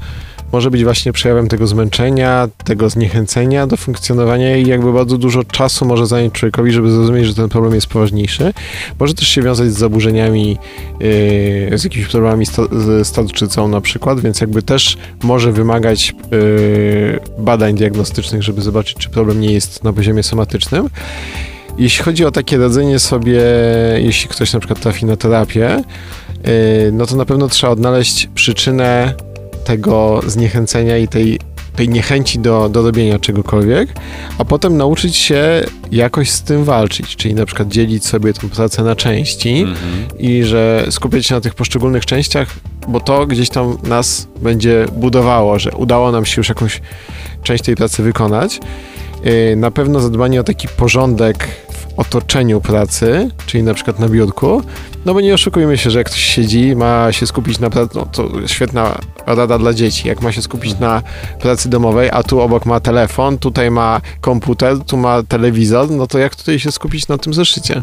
może 0.53 0.71
być 0.71 0.85
właśnie 0.85 1.13
przejawem 1.13 1.49
tego 1.49 1.67
zmęczenia, 1.67 2.49
tego 2.65 2.91
zniechęcenia 2.91 3.67
do 3.67 3.77
funkcjonowania 3.77 4.57
i 4.57 4.67
jakby 4.67 4.93
bardzo 4.93 5.19
dużo 5.19 5.45
czasu 5.45 5.85
może 5.85 6.07
zająć 6.07 6.33
człowiekowi, 6.35 6.73
żeby 6.73 6.91
zrozumieć, 6.91 7.27
że 7.27 7.35
ten 7.35 7.49
problem 7.49 7.75
jest 7.75 7.87
poważniejszy. 7.87 8.53
Może 9.01 9.15
też 9.15 9.29
się 9.29 9.43
wiązać 9.43 9.73
z 9.73 9.79
zaburzeniami, 9.79 10.59
yy, 11.71 11.79
z 11.79 11.85
jakimiś 11.85 12.09
problemami 12.09 12.47
sta- 12.47 12.69
z 12.73 13.07
staruczycą 13.07 13.69
na 13.69 13.81
przykład, 13.81 14.21
więc 14.21 14.41
jakby 14.41 14.63
też 14.63 14.97
może 15.23 15.53
wymagać 15.53 16.15
yy, 16.31 17.21
badań 17.39 17.75
diagnostycznych, 17.75 18.43
żeby 18.43 18.63
zobaczyć, 18.63 18.99
czy 18.99 19.09
problem 19.09 19.41
nie 19.41 19.53
jest 19.53 19.85
na 19.85 19.93
poziomie 19.93 20.23
somatycznym. 20.23 20.89
Jeśli 21.79 22.05
chodzi 22.05 22.25
o 22.25 22.31
takie 22.31 22.59
radzenie 22.59 22.99
sobie, 22.99 23.43
jeśli 23.97 24.29
ktoś 24.29 24.53
na 24.53 24.61
przykład 24.61 24.81
trafi 24.81 25.07
na 25.07 25.17
terapię, 25.17 25.83
yy, 26.45 26.93
no 26.93 27.07
to 27.07 27.17
na 27.17 27.25
pewno 27.25 27.49
trzeba 27.49 27.73
odnaleźć 27.73 28.29
przyczynę 28.35 29.15
tego 29.69 30.21
zniechęcenia 30.27 30.99
i 30.99 31.09
tej, 31.09 31.39
tej 31.77 31.89
niechęci 31.89 32.39
do, 32.39 32.69
do 32.69 32.83
robienia 32.83 33.19
czegokolwiek, 33.19 33.89
a 34.39 34.45
potem 34.45 34.77
nauczyć 34.77 35.17
się 35.17 35.65
jakoś 35.93 36.31
z 36.31 36.43
tym 36.43 36.65
walczyć, 36.65 37.17
czyli 37.17 37.35
na 37.35 37.47
przykład 37.47 37.69
dzielić 37.69 38.07
sobie 38.07 38.33
tę 38.33 38.49
pracę 38.49 38.83
na 38.83 38.97
części 38.97 39.59
Mhm. 39.61 40.19
i 40.19 40.45
że 40.45 40.87
skupiać 40.91 41.27
się 41.27 41.35
na 41.35 41.41
tych 41.41 41.55
poszczególnych 41.55 42.07
częściach, 42.07 42.49
bo 42.89 43.01
to 43.01 43.27
gdzieś 43.27 43.49
tam 43.51 43.79
nas 43.83 44.29
będzie 44.43 44.87
budowało, 44.93 45.59
że 45.59 45.71
udało 45.73 46.13
nam 46.13 46.25
się 46.25 46.41
już 46.41 46.49
jakąś 46.49 46.81
część 47.43 47.65
tej 47.65 47.75
pracy 47.77 48.03
wykonać. 48.03 48.61
Yy, 49.25 49.57
Na 49.57 49.71
pewno 49.71 50.01
zadbanie 50.01 50.41
o 50.41 50.45
taki 50.45 50.69
porządek 50.69 51.49
w 51.71 51.99
otoczeniu 51.99 52.61
pracy, 52.61 53.31
czyli 53.47 53.63
na 53.63 53.75
przykład 53.75 53.99
na 53.99 54.09
biurku, 54.09 54.63
no 55.05 55.15
bo 55.15 55.21
nie 55.21 55.35
oszukujmy 55.35 55.79
się, 55.79 55.91
że 55.91 55.99
jak 55.99 56.07
ktoś 56.07 56.21
siedzi, 56.21 56.77
ma 56.77 57.13
się 57.13 57.27
skupić 57.27 57.59
na 57.59 57.71
pracy, 57.71 57.93
no 57.95 58.07
to 58.13 58.29
świetna 58.47 58.99
rada 59.35 59.59
dla 59.59 59.75
dzieci, 59.75 60.09
jak 60.09 60.21
ma 60.23 60.33
się 60.33 60.43
skupić 60.43 60.79
na 60.79 61.03
pracy 61.41 61.69
domowej, 61.69 62.11
a 62.13 62.23
tu 62.23 62.41
obok 62.41 62.67
ma 62.67 62.81
telefon, 62.81 63.39
tutaj 63.39 63.71
ma 63.71 64.01
komputer, 64.21 64.79
tu 64.87 64.97
ma 64.97 65.23
telewizor, 65.23 65.91
no 65.91 66.07
to 66.07 66.19
jak 66.19 66.35
tutaj 66.37 66.59
się 66.59 66.73
skupić 66.73 67.09
na 67.09 67.19
tym 67.19 67.35
zeszycie? 67.35 67.83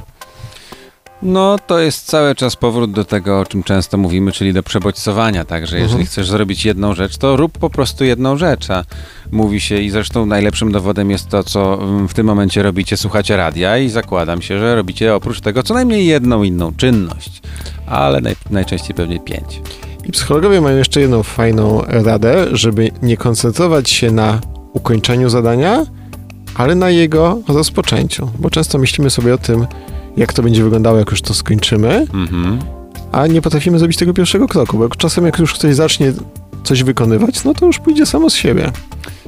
No, 1.21 1.55
to 1.67 1.79
jest 1.79 2.05
cały 2.05 2.35
czas 2.35 2.55
powrót 2.55 2.91
do 2.91 3.05
tego, 3.05 3.39
o 3.39 3.45
czym 3.45 3.63
często 3.63 3.97
mówimy, 3.97 4.31
czyli 4.31 4.53
do 4.53 4.63
przebodźcowania. 4.63 5.45
Także 5.45 5.75
jeżeli 5.77 5.91
Mhm. 5.93 6.07
chcesz 6.07 6.27
zrobić 6.29 6.65
jedną 6.65 6.93
rzecz, 6.93 7.17
to 7.17 7.37
rób 7.37 7.57
po 7.57 7.69
prostu 7.69 8.03
jedną 8.03 8.37
rzecz. 8.37 8.69
A 8.69 8.83
mówi 9.31 9.61
się, 9.61 9.77
i 9.77 9.89
zresztą 9.89 10.25
najlepszym 10.25 10.71
dowodem 10.71 11.11
jest 11.11 11.29
to, 11.29 11.43
co 11.43 11.73
mm, 11.83 12.07
w 12.07 12.13
tym 12.13 12.25
momencie 12.27 12.63
robicie, 12.63 12.97
słuchacie 12.97 13.37
radia 13.37 13.77
i 13.77 13.89
zakładam 13.89 14.41
się, 14.41 14.59
że 14.59 14.75
robicie 14.75 15.15
oprócz 15.15 15.41
tego 15.41 15.63
co 15.63 15.73
najmniej 15.73 16.05
jedną 16.05 16.43
inną 16.43 16.73
czynność, 16.77 17.41
ale 17.87 18.21
naj, 18.21 18.35
najczęściej 18.49 18.95
pewnie 18.95 19.19
pięć. 19.19 19.61
I 20.05 20.11
psychologowie 20.11 20.61
mają 20.61 20.77
jeszcze 20.77 21.01
jedną 21.01 21.23
fajną 21.23 21.81
radę, 21.87 22.45
żeby 22.51 22.91
nie 23.01 23.17
koncentrować 23.17 23.89
się 23.89 24.11
na 24.11 24.39
ukończeniu 24.73 25.29
zadania, 25.29 25.85
ale 26.55 26.75
na 26.75 26.89
jego 26.89 27.39
rozpoczęciu. 27.47 28.29
Bo 28.39 28.49
często 28.49 28.77
myślimy 28.77 29.09
sobie 29.09 29.33
o 29.33 29.37
tym, 29.37 29.67
jak 30.17 30.33
to 30.33 30.43
będzie 30.43 30.63
wyglądało, 30.63 30.97
jak 30.99 31.11
już 31.11 31.21
to 31.21 31.33
skończymy, 31.33 32.07
Mhm. 32.13 32.59
a 33.11 33.27
nie 33.27 33.41
potrafimy 33.41 33.79
zrobić 33.79 33.97
tego 33.97 34.13
pierwszego 34.13 34.47
kroku, 34.47 34.77
bo 34.77 34.89
czasem 34.89 35.25
jak 35.25 35.39
już 35.39 35.53
ktoś 35.53 35.75
zacznie 35.75 36.13
coś 36.63 36.83
wykonywać, 36.83 37.43
no 37.43 37.53
to 37.53 37.65
już 37.65 37.79
pójdzie 37.79 38.05
samo 38.05 38.29
z 38.29 38.33
siebie. 38.35 38.71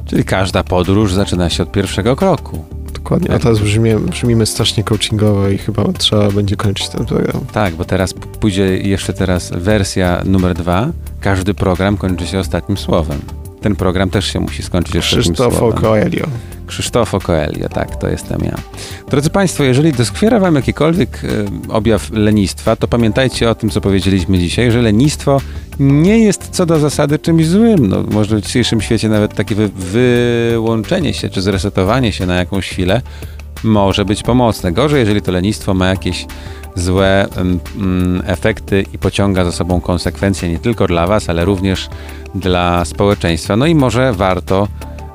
Czyli 0.06 0.24
każda 0.24 0.64
podróż 0.64 1.14
zaczyna 1.14 1.50
się 1.50 1.62
od 1.62 1.72
pierwszego 1.72 2.16
kroku. 2.16 2.64
Dokładnie. 2.92 3.34
A 3.34 3.38
teraz 3.38 3.58
brzmie, 3.58 3.98
brzmimy 3.98 4.46
strasznie 4.46 4.84
coachingowo 4.84 5.48
i 5.48 5.58
chyba 5.58 5.92
trzeba 5.92 6.30
będzie 6.30 6.56
kończyć 6.56 6.88
ten 6.88 7.06
program. 7.06 7.40
Tak, 7.52 7.74
bo 7.74 7.84
teraz 7.84 8.14
pójdzie 8.14 8.76
jeszcze 8.76 9.12
teraz 9.12 9.50
wersja 9.54 10.22
numer 10.24 10.54
dwa. 10.54 10.88
Każdy 11.20 11.54
program 11.54 11.96
kończy 11.96 12.26
się 12.26 12.38
ostatnim 12.38 12.78
słowem. 12.78 13.20
Ten 13.60 13.76
program 13.76 14.10
też 14.10 14.32
się 14.32 14.40
musi 14.40 14.62
skończyć 14.62 14.96
ostatnim 14.96 15.22
Krzysztof 15.22 15.54
słowem. 15.54 15.80
Coelho. 15.80 16.26
Krzysztofo 16.68 17.20
Coelho, 17.20 17.68
tak, 17.68 17.96
to 17.96 18.08
jestem 18.08 18.40
ja. 18.44 18.54
Drodzy 19.10 19.30
Państwo, 19.30 19.64
jeżeli 19.64 19.92
doskwiera 19.92 20.40
Wam 20.40 20.54
jakikolwiek 20.54 21.22
e, 21.24 21.28
objaw 21.72 22.10
lenistwa, 22.10 22.76
to 22.76 22.88
pamiętajcie 22.88 23.50
o 23.50 23.54
tym, 23.54 23.70
co 23.70 23.80
powiedzieliśmy 23.80 24.38
dzisiaj, 24.38 24.70
że 24.70 24.82
lenistwo 24.82 25.40
nie 25.80 26.18
jest 26.18 26.48
co 26.50 26.66
do 26.66 26.78
zasady 26.78 27.18
czymś 27.18 27.46
złym. 27.46 27.86
No, 27.86 28.02
może 28.10 28.36
w 28.36 28.40
dzisiejszym 28.40 28.80
świecie 28.80 29.08
nawet 29.08 29.34
takie 29.34 29.54
wy, 29.54 29.68
wyłączenie 29.68 31.14
się 31.14 31.28
czy 31.28 31.42
zresetowanie 31.42 32.12
się 32.12 32.26
na 32.26 32.34
jakąś 32.34 32.68
chwilę 32.68 33.02
może 33.64 34.04
być 34.04 34.22
pomocne. 34.22 34.72
Gorzej, 34.72 35.00
jeżeli 35.00 35.22
to 35.22 35.32
lenistwo 35.32 35.74
ma 35.74 35.88
jakieś 35.88 36.26
złe 36.74 37.28
em, 37.36 37.60
mm, 37.76 38.22
efekty 38.26 38.84
i 38.92 38.98
pociąga 38.98 39.44
za 39.44 39.52
sobą 39.52 39.80
konsekwencje 39.80 40.48
nie 40.48 40.58
tylko 40.58 40.86
dla 40.86 41.06
Was, 41.06 41.28
ale 41.28 41.44
również 41.44 41.88
dla 42.34 42.84
społeczeństwa. 42.84 43.56
No 43.56 43.66
i 43.66 43.74
może 43.74 44.12
warto 44.12 44.68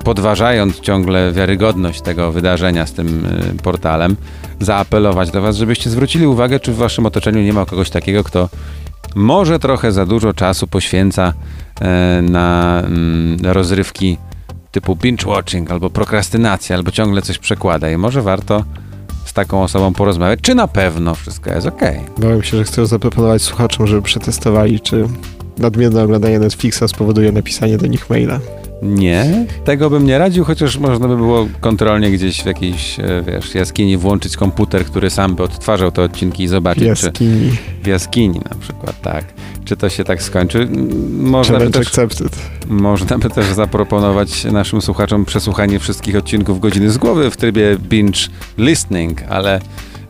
podważając 0.04 0.80
ciągle 0.80 1.32
wiarygodność 1.32 2.02
tego 2.02 2.32
wydarzenia 2.32 2.86
z 2.86 2.94
tym 2.94 3.26
y, 3.60 3.64
portalem, 3.64 4.16
zaapelować 4.60 5.32
do 5.32 5.42
Was, 5.42 5.58
żebyście 5.58 5.90
zwrócili 5.90 6.28
uwagę, 6.28 6.60
czy 6.60 6.74
w 6.74 6.76
Waszym 6.76 7.06
otoczeniu 7.06 7.42
nie 7.42 7.54
ma 7.54 7.66
kogoś 7.66 7.90
takiego, 7.90 8.24
kto 8.24 8.50
może 9.16 9.60
trochę 9.60 9.92
za 9.92 10.06
dużo 10.06 10.34
czasu 10.34 10.68
poświęca 10.68 11.34
e, 11.82 12.22
na 12.22 12.80
mm, 12.86 13.38
rozrywki 13.44 14.18
typu 14.72 14.96
binge-watching, 14.96 15.72
albo 15.72 15.90
prokrastynacja, 15.90 16.76
albo 16.76 16.92
ciągle 16.92 17.22
coś 17.22 17.38
przekłada. 17.38 17.92
I 17.92 17.98
może 17.98 18.22
warto 18.22 18.64
z 19.26 19.34
taką 19.34 19.64
osobą 19.64 19.94
porozmawiać, 19.94 20.40
czy 20.42 20.56
na 20.56 20.68
pewno 20.68 21.16
wszystko 21.16 21.54
jest 21.54 21.68
ok. 21.68 21.82
Bałem 22.18 22.44
się, 22.44 22.58
że 22.58 22.64
chcę 22.64 22.86
zaproponować 22.86 23.42
słuchaczom, 23.42 23.88
żeby 23.88 24.02
przetestowali, 24.02 24.80
czy 24.80 25.08
nadmierne 25.58 26.04
oglądanie 26.04 26.40
Netflixa 26.40 26.84
spowoduje 26.88 27.32
napisanie 27.32 27.78
do 27.78 27.88
nich 27.88 28.10
maila. 28.10 28.40
Nie, 28.84 29.46
tego 29.66 29.90
bym 29.90 30.06
nie 30.06 30.18
radził, 30.18 30.46
chociaż 30.46 30.78
można 30.78 31.08
by 31.08 31.16
było 31.16 31.48
kontrolnie 31.62 32.12
gdzieś 32.12 32.44
w 32.44 32.46
jakiejś, 32.46 33.00
e, 33.00 33.24
wiesz, 33.28 33.56
jaskini 33.56 33.98
włączyć 33.98 34.38
komputer, 34.38 34.86
który 34.86 35.10
sam 35.10 35.36
by 35.36 35.44
odtwarzał 35.44 35.92
te 35.92 36.02
odcinki 36.02 36.44
i 36.44 36.48
zobaczyć, 36.48 36.84
czy 36.84 37.06
Jaskini. 37.06 37.52
w 37.84 37.88
jaskini 37.88 38.40
na 38.50 38.56
przykład, 38.60 39.02
tak. 39.02 39.26
Czy 39.66 39.78
to 39.78 39.90
się 39.90 40.04
tak 40.04 40.24
skończy? 40.24 40.68
Można 41.20 41.60
by, 41.60 41.70
też, 41.70 41.88
accepted. 41.88 42.36
można 42.68 43.18
by 43.18 43.30
też 43.30 43.46
zaproponować 43.46 44.44
naszym 44.44 44.82
słuchaczom 44.82 45.26
przesłuchanie 45.26 45.80
wszystkich 45.80 46.16
odcinków 46.16 46.60
Godziny 46.60 46.92
z 46.92 46.98
Głowy 46.98 47.32
w 47.32 47.38
trybie 47.38 47.78
binge 47.80 48.20
listening, 48.58 49.22
ale 49.30 49.60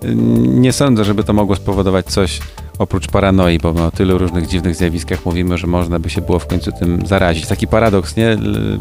y, 0.04 0.16
nie 0.36 0.74
sądzę, 0.74 1.04
żeby 1.04 1.24
to 1.24 1.34
mogło 1.34 1.56
spowodować 1.56 2.06
coś 2.06 2.40
oprócz 2.78 3.08
paranoi, 3.08 3.60
bo 3.60 3.74
my 3.74 3.82
o 3.84 3.92
tylu 3.92 4.18
różnych 4.18 4.48
dziwnych 4.48 4.76
zjawiskach 4.76 5.26
mówimy, 5.26 5.58
że 5.58 5.68
można 5.68 6.00
by 6.00 6.10
się 6.10 6.22
było 6.22 6.40
w 6.40 6.48
końcu 6.48 6.72
tym 6.72 7.06
zarazić. 7.06 7.48
Taki 7.48 7.68
paradoks, 7.68 8.16
nie? 8.16 8.38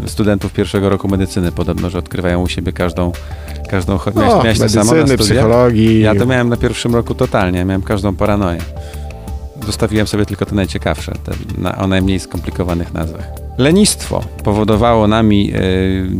Studentów 0.07 0.53
pierwszego 0.53 0.89
roku 0.89 1.09
medycyny 1.09 1.53
podobno, 1.53 1.91
że 1.91 1.99
odkrywają 1.99 2.43
u 2.43 2.49
siebie 2.49 2.73
każdą, 2.73 3.13
każdą... 3.71 3.97
cho- 3.97 4.17
Miałeś, 4.21 4.45
miałeś 4.45 4.59
to 4.59 4.69
samo 4.69 4.93
medycyny, 4.93 5.07
studiach? 5.25 5.45
psychologii. 5.45 6.01
Ja 6.01 6.15
to 6.15 6.27
miałem 6.27 6.49
na 6.49 6.57
pierwszym 6.57 6.95
roku 6.95 7.15
totalnie, 7.15 7.65
miałem 7.65 7.83
każdą 7.83 8.17
paranoję. 8.17 8.59
Zostawiłem 9.67 10.07
sobie 10.07 10.27
tylko 10.27 10.47
te 10.47 10.55
najciekawsze, 10.55 11.13
te 11.25 11.33
na, 11.59 11.79
o 11.79 11.87
najmniej 11.87 12.21
skomplikowanych 12.21 12.95
nazwach. 12.95 13.42
Lenistwo 13.59 14.25
powodowało 14.45 15.09
nami 15.09 15.53
e, 15.55 15.61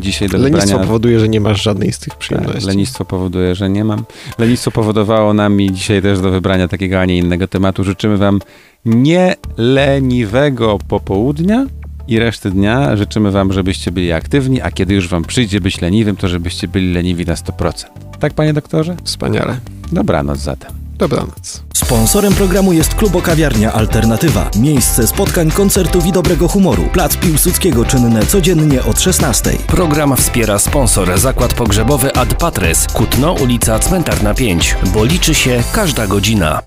dzisiaj 0.01 0.29
do 0.29 0.39
Lenistwo 0.39 0.67
wybrania... 0.67 0.87
powoduje, 0.87 1.21
że 1.21 1.29
nie 1.29 1.41
masz 1.41 1.63
żadnej 1.63 1.93
z 1.93 1.99
tych 1.99 2.09
Tak, 2.09 2.19
przyjemności. 2.19 2.67
lenistwo 2.67 3.05
powoduje, 3.05 3.55
że 3.55 3.71
nie 3.71 3.85
mam. 3.85 4.05
Lenistwo 4.39 4.71
powodowało 4.71 5.35
nami 5.35 5.73
dzisiaj 5.73 6.03
też 6.03 6.21
do 6.21 6.31
wybrania 6.31 6.69
takiego, 6.69 7.01
a 7.01 7.05
nie 7.05 7.19
innego 7.19 7.49
tematu. 7.49 7.85
Życzymy 7.85 8.17
Wam 8.17 8.41
nieleniwego 8.85 10.79
popołudnia 10.89 11.67
i 12.09 12.19
reszty 12.19 12.51
dnia. 12.51 12.97
Życzymy 12.97 13.31
Wam, 13.31 13.53
żebyście 13.53 13.91
byli 13.93 14.13
aktywni, 14.13 14.61
a 14.61 14.71
kiedy 14.71 14.95
już 14.95 15.09
Wam 15.09 15.25
przyjdzie 15.25 15.61
być 15.61 15.81
leniwym, 15.81 16.17
to 16.17 16.29
żebyście 16.29 16.69
byli 16.69 16.93
leniwi 16.93 17.25
na 17.27 17.35
100%. 17.35 17.85
Tak, 18.21 18.35
Panie 18.35 18.53
doktorze? 18.53 18.97
Wspaniale. 19.05 19.57
Dobranoc 19.93 20.39
zatem. 20.39 20.82
Dobranoc. 21.03 21.63
Sponsorem 21.75 22.35
programu 22.35 22.73
jest 22.73 22.95
Klubo 22.95 23.23
Kawiarnia 23.23 23.73
Alternatywa. 23.73 24.51
Miejsce 24.57 25.07
spotkań, 25.07 25.51
koncertów 25.51 26.07
i 26.07 26.13
dobrego 26.13 26.49
humoru. 26.49 26.83
Plac 26.93 27.17
Piłsudskiego 27.17 27.85
czynne 27.85 28.27
codziennie 28.27 28.85
od 28.85 29.01
16. 29.01 29.51
Program 29.67 30.17
wspiera 30.17 30.59
sponsor 30.59 31.19
Zakład 31.19 31.55
Pogrzebowy 31.55 32.17
Ad 32.17 32.35
Patres, 32.35 32.87
Kutno, 32.93 33.33
ulica 33.33 33.79
Cmentarna 33.79 34.35
5, 34.35 34.77
bo 34.95 35.05
liczy 35.05 35.35
się 35.35 35.63
każda 35.73 36.07
godzina. 36.07 36.61